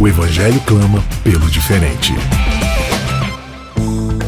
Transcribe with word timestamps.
O 0.00 0.06
evangelho 0.06 0.60
clama 0.60 1.02
pelo 1.24 1.50
diferente. 1.50 2.14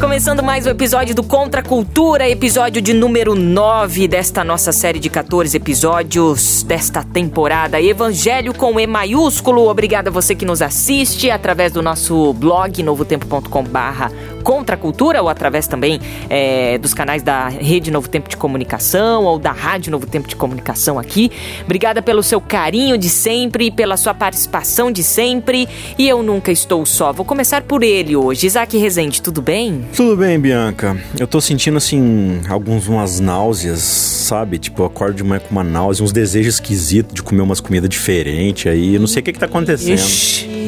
Começando 0.01 0.43
mais 0.43 0.67
um 0.67 0.69
episódio 0.69 1.15
do 1.15 1.23
Contra 1.23 1.63
Cultura, 1.63 2.29
episódio 2.29 2.81
de 2.81 2.93
número 2.93 3.35
9 3.35 4.05
desta 4.05 4.43
nossa 4.43 4.73
série 4.73 4.99
de 4.99 5.09
14 5.09 5.55
episódios 5.55 6.63
desta 6.63 7.05
temporada. 7.05 7.81
Evangelho 7.81 8.53
com 8.53 8.77
E 8.77 8.85
maiúsculo. 8.85 9.69
Obrigada 9.69 10.09
a 10.09 10.11
você 10.11 10.35
que 10.35 10.43
nos 10.43 10.61
assiste 10.61 11.31
através 11.31 11.71
do 11.71 11.81
nosso 11.81 12.33
blog 12.33 12.83
novotempo.com/barra 12.83 14.11
Contra 14.41 14.75
a 14.75 14.77
Cultura 14.77 15.21
ou 15.21 15.29
através 15.29 15.67
também 15.67 15.99
é, 16.29 16.77
dos 16.77 16.93
canais 16.93 17.23
da 17.23 17.47
Rede 17.47 17.91
Novo 17.91 18.09
Tempo 18.09 18.29
de 18.29 18.37
Comunicação 18.37 19.23
ou 19.23 19.39
da 19.39 19.51
Rádio 19.51 19.91
Novo 19.91 20.05
Tempo 20.05 20.27
de 20.27 20.35
Comunicação 20.35 20.97
aqui. 20.97 21.31
Obrigada 21.63 22.01
pelo 22.01 22.23
seu 22.23 22.41
carinho 22.41 22.97
de 22.97 23.09
sempre, 23.09 23.71
pela 23.71 23.97
sua 23.97 24.13
participação 24.13 24.91
de 24.91 25.03
sempre. 25.03 25.67
E 25.97 26.07
eu 26.07 26.23
nunca 26.23 26.51
estou 26.51 26.85
só. 26.85 27.11
Vou 27.11 27.25
começar 27.25 27.61
por 27.63 27.83
ele 27.83 28.15
hoje. 28.15 28.47
Isaac 28.47 28.77
Rezende, 28.77 29.21
tudo 29.21 29.41
bem? 29.41 29.85
Tudo 29.95 30.17
bem, 30.17 30.39
Bianca. 30.39 30.97
Eu 31.19 31.27
tô 31.27 31.39
sentindo, 31.39 31.77
assim, 31.77 32.41
algumas 32.49 32.87
umas 32.87 33.19
náuseas, 33.19 33.79
sabe? 33.79 34.57
Tipo, 34.57 34.83
eu 34.83 34.85
acordo 34.85 35.15
de 35.15 35.23
manhã 35.23 35.39
com 35.39 35.51
uma 35.51 35.63
náusea, 35.63 36.03
uns 36.03 36.11
desejos 36.11 36.55
esquisitos 36.55 37.13
de 37.13 37.23
comer 37.23 37.41
umas 37.41 37.59
comidas 37.59 37.89
diferentes 37.89 38.71
aí. 38.71 38.95
Eu 38.95 38.99
não 38.99 39.07
sei 39.07 39.21
o 39.21 39.23
que 39.23 39.33
que 39.33 39.39
tá 39.39 39.45
acontecendo. 39.45 39.97
Ixi. 39.97 40.60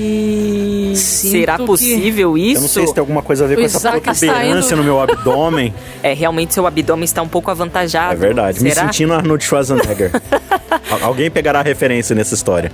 Será 0.96 1.58
possível 1.58 2.38
isso? 2.38 2.58
Eu 2.58 2.62
não 2.62 2.68
sei 2.68 2.88
se 2.88 2.94
tem 2.94 3.02
alguma 3.02 3.22
coisa 3.22 3.46
a 3.46 3.48
ver 3.48 3.56
O 3.56 3.58
com 3.60 3.66
essa 3.66 3.78
Isaac 3.78 3.98
está 4.10 4.14
protuberância 4.28 4.74
indo- 4.74 4.78
no 4.78 4.84
meu 4.84 5.00
abdômen. 5.02 5.74
É, 6.04 6.14
realmente 6.14 6.54
seu 6.54 6.68
abdômen 6.68 7.06
está 7.06 7.22
um 7.22 7.28
pouco 7.30 7.50
avantajado. 7.50 8.14
É 8.14 8.16
verdade. 8.18 8.62
Me 8.62 8.70
Será? 8.74 8.88
sentindo 8.88 9.14
Arnold 9.14 9.44
Schwarzenegger. 9.44 10.12
Al- 10.92 11.04
Alguém 11.04 11.32
pegará 11.32 11.60
a 11.60 11.64
referência 11.64 12.14
nessa 12.16 12.34
história. 12.34 12.72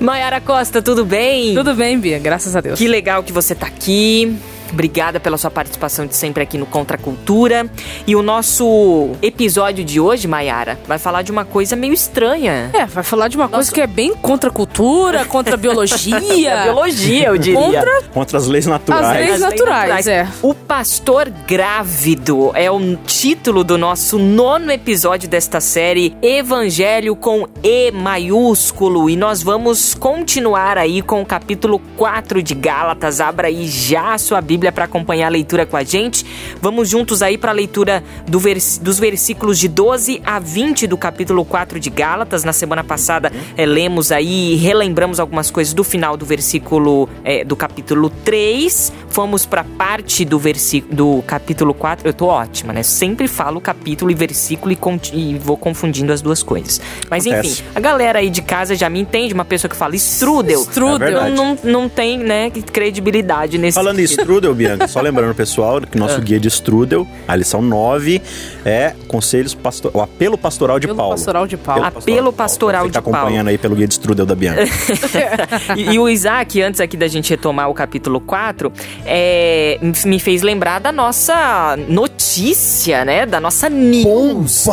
Mayara 0.00 0.40
Costa, 0.40 0.80
tudo 0.80 1.04
bem? 1.04 1.54
Tudo 1.54 1.74
bem, 1.74 1.98
Bia, 1.98 2.18
graças 2.18 2.54
a 2.56 2.60
Deus. 2.60 2.78
Que 2.78 2.88
legal 2.88 3.22
que 3.22 3.32
você 3.32 3.54
tá 3.54 3.66
aqui. 3.66 4.36
Obrigada 4.72 5.18
pela 5.18 5.38
sua 5.38 5.50
participação 5.50 6.06
de 6.06 6.14
sempre 6.14 6.42
aqui 6.42 6.58
no 6.58 6.66
Contra 6.66 6.96
a 6.96 7.00
Cultura. 7.00 7.68
E 8.06 8.14
o 8.14 8.22
nosso 8.22 9.10
episódio 9.22 9.84
de 9.84 9.98
hoje, 10.00 10.28
Mayara, 10.28 10.78
vai 10.86 10.98
falar 10.98 11.22
de 11.22 11.32
uma 11.32 11.44
coisa 11.44 11.74
meio 11.74 11.92
estranha. 11.92 12.70
É, 12.72 12.86
vai 12.86 13.02
falar 13.02 13.28
de 13.28 13.36
uma 13.36 13.48
coisa 13.48 13.70
que 13.72 13.80
é 13.80 13.86
bem 13.86 14.14
contra 14.14 14.50
a 14.50 14.52
cultura, 14.52 15.24
contra 15.24 15.54
a 15.54 15.56
biologia. 15.56 16.60
A 16.60 16.62
biologia, 16.64 17.28
eu 17.28 17.38
diria. 17.38 17.58
Contra 17.60 18.02
Contra 18.12 18.38
as 18.38 18.46
leis 18.46 18.66
naturais. 18.66 19.06
As 19.06 19.16
leis 19.16 19.32
As 19.32 19.40
naturais, 19.40 20.06
é. 20.06 20.28
O 20.42 20.54
Pastor 20.54 21.30
Grávido 21.46 22.50
é 22.54 22.70
o 22.70 22.96
título 22.96 23.64
do 23.64 23.78
nosso 23.78 24.18
nono 24.18 24.70
episódio 24.70 25.28
desta 25.28 25.60
série 25.60 26.16
Evangelho 26.22 27.16
com 27.16 27.46
E 27.62 27.90
maiúsculo. 27.90 29.08
E 29.08 29.16
nós 29.16 29.42
vamos 29.42 29.94
continuar 29.94 30.76
aí 30.76 31.00
com 31.00 31.22
o 31.22 31.26
capítulo 31.26 31.80
4 31.96 32.42
de 32.42 32.54
Gálatas. 32.54 33.20
Abra 33.20 33.48
aí 33.48 33.66
já 33.66 34.14
a 34.14 34.18
sua 34.18 34.40
Bíblia 34.40 34.57
para 34.72 34.84
acompanhar 34.84 35.26
a 35.26 35.30
leitura 35.30 35.64
com 35.64 35.76
a 35.76 35.84
gente. 35.84 36.24
Vamos 36.60 36.88
juntos 36.88 37.22
aí 37.22 37.38
para 37.38 37.50
a 37.50 37.54
leitura 37.54 38.02
do 38.26 38.38
vers- 38.38 38.78
dos 38.78 38.98
versículos 38.98 39.58
de 39.58 39.68
12 39.68 40.20
a 40.24 40.38
20 40.38 40.86
do 40.86 40.96
capítulo 40.96 41.44
4 41.44 41.78
de 41.80 41.90
Gálatas. 41.90 42.44
Na 42.44 42.52
semana 42.52 42.82
passada 42.84 43.32
eh, 43.56 43.66
lemos 43.66 44.10
aí 44.12 44.54
e 44.54 44.56
relembramos 44.56 45.20
algumas 45.20 45.50
coisas 45.50 45.72
do 45.72 45.84
final 45.84 46.16
do 46.16 46.24
versículo 46.26 47.08
eh, 47.24 47.44
do 47.44 47.54
capítulo 47.56 48.10
3. 48.10 48.92
Fomos 49.10 49.46
para 49.46 49.64
parte 49.64 50.24
do 50.24 50.38
versículo 50.38 50.94
do 50.94 51.22
capítulo 51.26 51.72
4. 51.74 52.08
Eu 52.08 52.12
tô 52.12 52.26
ótima, 52.26 52.72
né? 52.72 52.82
Sempre 52.82 53.26
falo 53.28 53.60
capítulo 53.60 54.10
e 54.10 54.14
versículo 54.14 54.72
e, 54.72 54.78
e 55.12 55.38
vou 55.38 55.56
confundindo 55.56 56.12
as 56.12 56.20
duas 56.22 56.42
coisas. 56.42 56.80
Mas 57.10 57.26
Acontece. 57.26 57.62
enfim, 57.62 57.70
a 57.74 57.80
galera 57.80 58.18
aí 58.20 58.30
de 58.30 58.42
casa 58.42 58.74
já 58.74 58.88
me 58.88 59.00
entende, 59.00 59.34
uma 59.34 59.44
pessoa 59.44 59.68
que 59.68 59.76
fala 59.76 59.94
strudel. 59.96 60.60
Strudel. 60.62 61.20
É 61.22 61.30
não, 61.30 61.58
não 61.64 61.88
tem, 61.88 62.18
né, 62.18 62.50
credibilidade 62.72 63.58
nesse 63.58 63.74
Falando 63.74 63.96
sentido. 63.98 64.20
Strudel, 64.20 64.47
Bianca, 64.54 64.86
só 64.88 65.00
lembrando 65.00 65.34
pessoal 65.34 65.80
que 65.80 65.96
Ah. 65.98 66.00
nosso 66.00 66.20
guia 66.20 66.38
de 66.40 66.48
Strudel, 66.48 67.06
a 67.26 67.34
lição 67.36 67.60
9, 67.62 68.20
é 68.64 68.92
conselhos 69.06 69.54
pastor... 69.54 69.90
o 69.94 70.00
apelo 70.00 70.36
pastoral 70.38 70.78
de 70.78 70.86
Pelo 70.86 70.96
Paulo. 70.96 71.12
pastoral 71.14 71.46
de 71.46 71.56
Paulo. 71.56 71.84
Apelo 71.84 72.32
pastoral 72.32 72.82
Você 72.82 72.88
de 72.88 72.92
tá 72.94 73.02
Paulo. 73.02 73.16
acompanhando 73.18 73.48
aí 73.48 73.58
pelo 73.58 73.74
guia 73.74 73.86
de 73.86 73.94
Strudel 73.94 74.26
da 74.26 74.34
Bianca. 74.34 74.62
E, 75.76 75.92
e 75.94 75.98
o 75.98 76.08
Isaac, 76.08 76.60
antes 76.62 76.80
aqui 76.80 76.96
da 76.96 77.08
gente 77.08 77.30
retomar 77.30 77.68
o 77.68 77.74
capítulo 77.74 78.20
4, 78.20 78.72
é, 79.04 79.78
me 80.04 80.18
fez 80.18 80.42
lembrar 80.42 80.78
da 80.80 80.90
nossa 80.92 81.76
notícia, 81.88 83.04
né? 83.04 83.26
Da 83.26 83.40
nossa 83.40 83.68
news. 83.68 84.66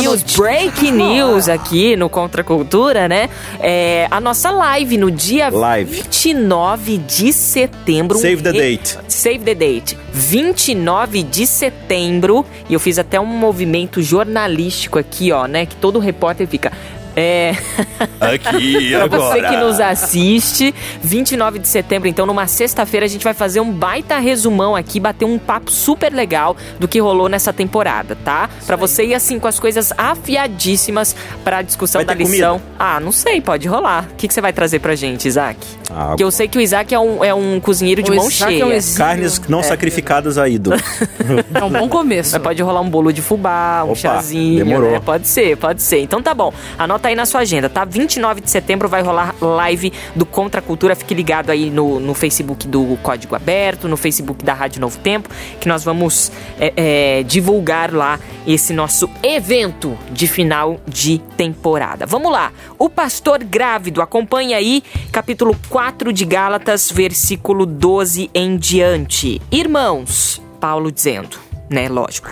News, 0.00 0.22
break 0.36 0.90
news 0.90 1.48
aqui 1.48 1.96
no 1.96 2.08
Contra 2.08 2.42
a 2.42 2.44
Cultura, 2.44 3.08
né? 3.08 3.28
É, 3.60 4.06
a 4.10 4.20
nossa 4.20 4.50
live 4.50 4.96
no 4.98 5.10
dia 5.10 5.48
Live. 5.48 5.92
29 6.02 6.98
de 6.98 7.32
setembro. 7.32 8.18
Save 8.18 8.42
the 8.42 8.50
Re- 8.50 8.58
date. 8.58 8.97
Save 9.06 9.40
the 9.40 9.54
date. 9.54 9.98
29 10.12 11.22
de 11.22 11.46
setembro. 11.46 12.44
E 12.68 12.74
eu 12.74 12.80
fiz 12.80 12.98
até 12.98 13.20
um 13.20 13.26
movimento 13.26 14.02
jornalístico 14.02 14.98
aqui, 14.98 15.30
ó, 15.30 15.46
né? 15.46 15.66
Que 15.66 15.76
todo 15.76 15.98
repórter 15.98 16.46
fica. 16.46 16.72
É. 17.20 17.52
Aqui, 18.20 18.92
Pra 18.94 19.06
você 19.06 19.42
que 19.42 19.56
nos 19.56 19.80
assiste, 19.80 20.74
29 21.02 21.58
de 21.58 21.66
setembro, 21.68 22.08
então 22.08 22.24
numa 22.26 22.46
sexta-feira 22.46 23.06
a 23.06 23.08
gente 23.08 23.24
vai 23.24 23.34
fazer 23.34 23.60
um 23.60 23.72
baita 23.72 24.18
resumão 24.18 24.76
aqui, 24.76 25.00
bater 25.00 25.24
um 25.24 25.38
papo 25.38 25.70
super 25.72 26.12
legal 26.12 26.56
do 26.78 26.86
que 26.86 27.00
rolou 27.00 27.28
nessa 27.28 27.52
temporada, 27.52 28.16
tá? 28.24 28.48
Pra 28.66 28.76
você 28.76 29.04
ir 29.04 29.14
assim 29.14 29.38
com 29.38 29.48
as 29.48 29.58
coisas 29.58 29.92
afiadíssimas 29.98 31.16
pra 31.44 31.62
discussão 31.62 32.04
Vai 32.04 32.06
da 32.06 32.14
lição. 32.14 32.60
Ah, 32.78 33.00
não 33.00 33.10
sei, 33.12 33.40
pode 33.40 33.66
rolar. 33.66 34.06
O 34.12 34.14
que, 34.14 34.28
que 34.28 34.34
você 34.34 34.40
vai 34.40 34.52
trazer 34.52 34.78
pra 34.78 34.94
gente, 34.94 35.26
Isaac? 35.26 35.58
Ah, 35.90 36.08
Porque 36.08 36.22
eu 36.22 36.30
sei 36.30 36.46
que 36.46 36.58
o 36.58 36.60
Isaac 36.60 36.94
é 36.94 37.00
um, 37.00 37.24
é 37.24 37.34
um 37.34 37.58
cozinheiro 37.60 38.02
de 38.02 38.10
O 38.10 38.14
mão 38.14 38.28
Isaac 38.28 38.52
cheia. 38.52 38.62
é 38.62 38.66
um. 38.78 38.94
Carnes 38.96 39.40
não 39.48 39.62
sacrificadas 39.62 40.38
a 40.38 40.48
ídolo. 40.48 40.76
É 41.54 41.64
um 41.64 41.70
bom 41.70 41.88
começo. 41.88 42.32
Mas 42.32 42.42
pode 42.42 42.62
rolar 42.62 42.80
um 42.80 42.88
bolo 42.88 43.12
de 43.12 43.20
fubá, 43.22 43.82
um 43.84 43.88
Opa, 43.88 43.96
chazinho. 43.96 44.64
demorou. 44.64 44.92
né? 44.92 45.00
Pode 45.00 45.26
ser, 45.26 45.56
pode 45.56 45.82
ser. 45.82 46.00
Então 46.00 46.22
tá 46.22 46.32
bom. 46.32 46.52
Anota 46.78 47.07
aí 47.08 47.14
na 47.14 47.26
sua 47.26 47.40
agenda, 47.40 47.68
tá? 47.68 47.84
29 47.84 48.40
de 48.40 48.50
setembro 48.50 48.88
vai 48.88 49.02
rolar 49.02 49.34
live 49.40 49.92
do 50.14 50.24
Contra 50.24 50.62
Cultura. 50.62 50.94
Fique 50.94 51.14
ligado 51.14 51.50
aí 51.50 51.70
no, 51.70 51.98
no 51.98 52.14
Facebook 52.14 52.66
do 52.66 52.96
Código 53.02 53.34
Aberto, 53.34 53.88
no 53.88 53.96
Facebook 53.96 54.44
da 54.44 54.54
Rádio 54.54 54.80
Novo 54.80 54.98
Tempo, 54.98 55.28
que 55.60 55.68
nós 55.68 55.84
vamos 55.84 56.30
é, 56.58 56.72
é, 56.76 57.22
divulgar 57.22 57.92
lá 57.92 58.18
esse 58.46 58.72
nosso 58.72 59.10
evento 59.22 59.98
de 60.10 60.26
final 60.26 60.80
de 60.86 61.18
temporada. 61.36 62.06
Vamos 62.06 62.30
lá. 62.30 62.52
O 62.78 62.88
pastor 62.88 63.42
grávido, 63.42 64.00
acompanha 64.00 64.56
aí, 64.56 64.82
capítulo 65.10 65.56
4 65.68 66.12
de 66.12 66.24
Gálatas, 66.24 66.90
versículo 66.90 67.66
12 67.66 68.30
em 68.34 68.56
diante. 68.56 69.40
Irmãos, 69.50 70.42
Paulo 70.60 70.92
dizendo 70.92 71.47
né? 71.70 71.88
Lógico. 71.88 72.30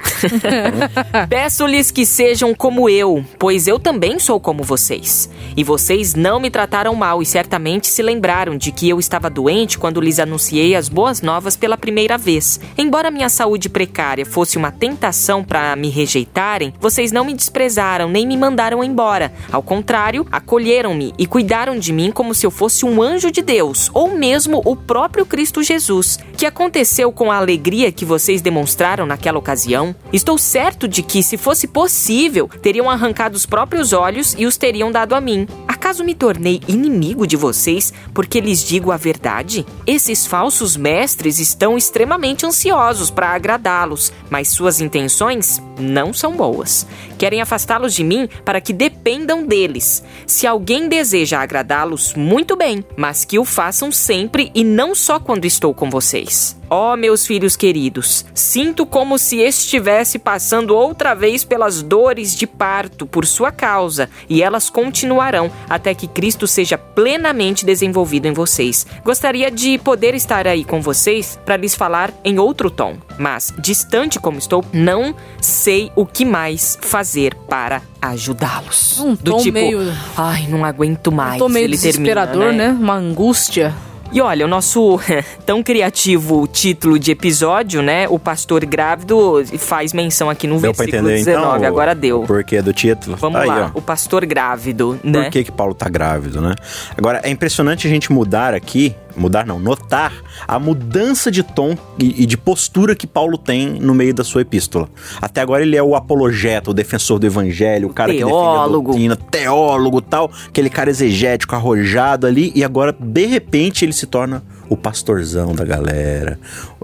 Peço-lhes 1.28 1.90
que 1.90 2.06
sejam 2.06 2.54
como 2.54 2.88
eu, 2.88 3.24
pois 3.38 3.66
eu 3.66 3.78
também 3.78 4.18
sou 4.18 4.40
como 4.40 4.62
vocês. 4.62 5.28
E 5.56 5.64
vocês 5.64 6.14
não 6.14 6.40
me 6.40 6.50
trataram 6.50 6.94
mal 6.94 7.22
e 7.22 7.26
certamente 7.26 7.86
se 7.88 8.02
lembraram 8.02 8.56
de 8.56 8.72
que 8.72 8.88
eu 8.88 8.98
estava 8.98 9.30
doente 9.30 9.78
quando 9.78 10.00
lhes 10.00 10.18
anunciei 10.18 10.74
as 10.74 10.88
boas 10.88 11.22
novas 11.22 11.56
pela 11.56 11.76
primeira 11.76 12.18
vez. 12.18 12.60
Embora 12.76 13.10
minha 13.10 13.28
saúde 13.28 13.68
precária 13.68 14.26
fosse 14.26 14.56
uma 14.56 14.70
tentação 14.70 15.44
para 15.44 15.74
me 15.76 15.88
rejeitarem, 15.88 16.72
vocês 16.80 17.12
não 17.12 17.24
me 17.24 17.34
desprezaram 17.34 18.08
nem 18.08 18.26
me 18.26 18.36
mandaram 18.36 18.82
embora. 18.82 19.32
Ao 19.52 19.62
contrário, 19.62 20.26
acolheram-me 20.30 21.14
e 21.18 21.26
cuidaram 21.26 21.78
de 21.78 21.92
mim 21.92 22.10
como 22.10 22.34
se 22.34 22.46
eu 22.46 22.50
fosse 22.50 22.84
um 22.84 23.02
anjo 23.02 23.30
de 23.30 23.42
Deus, 23.42 23.90
ou 23.92 24.16
mesmo 24.16 24.62
o 24.64 24.74
próprio 24.74 25.26
Cristo 25.26 25.62
Jesus. 25.62 26.18
Que 26.36 26.46
aconteceu 26.46 27.12
com 27.12 27.30
a 27.30 27.36
alegria 27.36 27.92
que 27.92 28.04
vocês 28.04 28.40
demonstraram 28.42 29.06
naquela 29.06 29.25
ocasião? 29.34 29.96
Estou 30.12 30.38
certo 30.38 30.86
de 30.86 31.02
que, 31.02 31.22
se 31.22 31.36
fosse 31.36 31.66
possível, 31.66 32.48
teriam 32.62 32.88
arrancado 32.88 33.34
os 33.34 33.46
próprios 33.46 33.92
olhos 33.92 34.34
e 34.38 34.46
os 34.46 34.56
teriam 34.56 34.92
dado 34.92 35.14
a 35.14 35.20
mim. 35.20 35.48
Acaso 35.66 36.04
me 36.04 36.14
tornei 36.14 36.60
inimigo 36.68 37.26
de 37.26 37.36
vocês 37.36 37.92
porque 38.14 38.40
lhes 38.40 38.62
digo 38.62 38.92
a 38.92 38.96
verdade? 38.96 39.66
Esses 39.86 40.26
falsos 40.26 40.76
mestres 40.76 41.38
estão 41.38 41.76
extremamente 41.76 42.46
ansiosos 42.46 43.10
para 43.10 43.30
agradá-los, 43.30 44.12
mas 44.30 44.48
suas 44.48 44.80
intenções 44.80 45.60
não 45.78 46.12
são 46.12 46.36
boas. 46.36 46.86
Querem 47.18 47.40
afastá-los 47.40 47.94
de 47.94 48.04
mim 48.04 48.28
para 48.44 48.60
que 48.60 48.72
dependam 48.72 49.46
deles. 49.46 50.02
Se 50.26 50.46
alguém 50.46 50.88
deseja 50.88 51.40
agradá-los, 51.40 52.14
muito 52.14 52.56
bem, 52.56 52.84
mas 52.96 53.24
que 53.24 53.38
o 53.38 53.44
façam 53.44 53.90
sempre 53.90 54.50
e 54.54 54.64
não 54.64 54.94
só 54.94 55.18
quando 55.18 55.44
estou 55.44 55.74
com 55.74 55.88
vocês. 55.90 56.56
Ó 56.68 56.94
oh, 56.94 56.96
meus 56.96 57.24
filhos 57.24 57.54
queridos, 57.54 58.24
sinto 58.34 58.84
como 58.84 59.18
se 59.18 59.36
estivesse 59.36 60.18
passando 60.18 60.74
outra 60.74 61.14
vez 61.14 61.44
pelas 61.44 61.80
dores 61.80 62.34
de 62.34 62.44
parto 62.44 63.06
por 63.06 63.24
sua 63.24 63.52
causa, 63.52 64.10
e 64.28 64.42
elas 64.42 64.68
continuarão 64.68 65.50
até 65.70 65.94
que 65.94 66.08
Cristo 66.08 66.44
seja 66.46 66.76
plenamente 66.76 67.64
desenvolvido 67.64 68.26
em 68.26 68.32
vocês. 68.32 68.84
Gostaria 69.04 69.48
de 69.48 69.78
poder 69.78 70.12
estar 70.14 70.48
aí 70.48 70.64
com 70.64 70.80
vocês 70.80 71.38
para 71.44 71.56
lhes 71.56 71.74
falar 71.74 72.12
em 72.24 72.38
outro 72.40 72.68
tom, 72.68 72.96
mas 73.18 73.52
distante 73.58 74.18
como 74.18 74.38
estou, 74.38 74.64
não 74.72 75.14
sei 75.40 75.90
o 75.96 76.04
que 76.06 76.24
mais 76.24 76.78
fazer 76.80 77.34
para 77.48 77.82
ajudá-los. 78.02 78.98
Um 79.00 79.14
Do 79.14 79.36
tipo, 79.38 79.52
meio- 79.54 79.80
ai, 80.16 80.46
não 80.48 80.64
aguento 80.64 81.10
mais. 81.12 81.36
Um 81.36 81.46
tom 81.46 81.48
meio 81.48 81.64
Ele 81.64 81.76
termina, 81.78 82.14
desesperador, 82.14 82.52
né? 82.52 82.70
Uma 82.70 82.94
angústia. 82.94 83.74
E 84.12 84.20
olha, 84.20 84.46
o 84.46 84.48
nosso 84.48 84.98
tão 85.44 85.62
criativo 85.62 86.46
título 86.46 86.98
de 86.98 87.10
episódio, 87.10 87.82
né? 87.82 88.08
O 88.08 88.18
pastor 88.18 88.64
grávido 88.64 89.42
faz 89.58 89.92
menção 89.92 90.30
aqui 90.30 90.46
no 90.46 90.58
Deu 90.60 90.72
pra 90.72 90.84
versículo 90.84 91.10
entender 91.10 91.24
19. 91.24 91.56
então? 91.58 91.68
Agora 91.68 91.94
deu. 91.94 92.22
O 92.22 92.26
porquê 92.26 92.62
do 92.62 92.72
título? 92.72 93.16
Vamos 93.16 93.40
Aí, 93.40 93.48
lá, 93.48 93.72
ó. 93.74 93.78
o 93.78 93.82
pastor 93.82 94.24
grávido, 94.24 94.98
né? 95.02 95.24
Por 95.24 95.32
que, 95.32 95.44
que 95.44 95.52
Paulo 95.52 95.74
tá 95.74 95.88
grávido, 95.88 96.40
né? 96.40 96.54
Agora, 96.96 97.20
é 97.22 97.30
impressionante 97.30 97.86
a 97.86 97.90
gente 97.90 98.12
mudar 98.12 98.54
aqui, 98.54 98.94
mudar 99.16 99.44
não, 99.44 99.58
notar 99.58 100.12
a 100.46 100.58
mudança 100.58 101.30
de 101.30 101.42
tom 101.42 101.76
e, 101.98 102.22
e 102.22 102.26
de 102.26 102.36
postura 102.36 102.94
que 102.94 103.06
Paulo 103.06 103.36
tem 103.36 103.78
no 103.80 103.94
meio 103.94 104.14
da 104.14 104.22
sua 104.24 104.42
epístola. 104.42 104.88
Até 105.20 105.40
agora 105.40 105.62
ele 105.62 105.76
é 105.76 105.82
o 105.82 105.96
apologeta, 105.96 106.70
o 106.70 106.74
defensor 106.74 107.18
do 107.18 107.26
evangelho, 107.26 107.88
o 107.88 107.92
cara 107.92 108.12
que 108.12 108.18
defende 108.18 108.32
a 108.32 108.40
teólogo. 108.40 108.88
doutrina, 108.90 109.16
teólogo 109.16 110.00
tal, 110.00 110.30
aquele 110.48 110.70
cara 110.70 110.90
exegético, 110.90 111.54
arrojado 111.54 112.26
ali, 112.26 112.52
e 112.54 112.62
agora, 112.62 112.94
de 112.98 113.26
repente, 113.26 113.84
ele 113.84 113.92
se 113.92 114.05
torna 114.06 114.42
o 114.68 114.76
pastorzão 114.76 115.54
da 115.54 115.64
galera. 115.64 116.38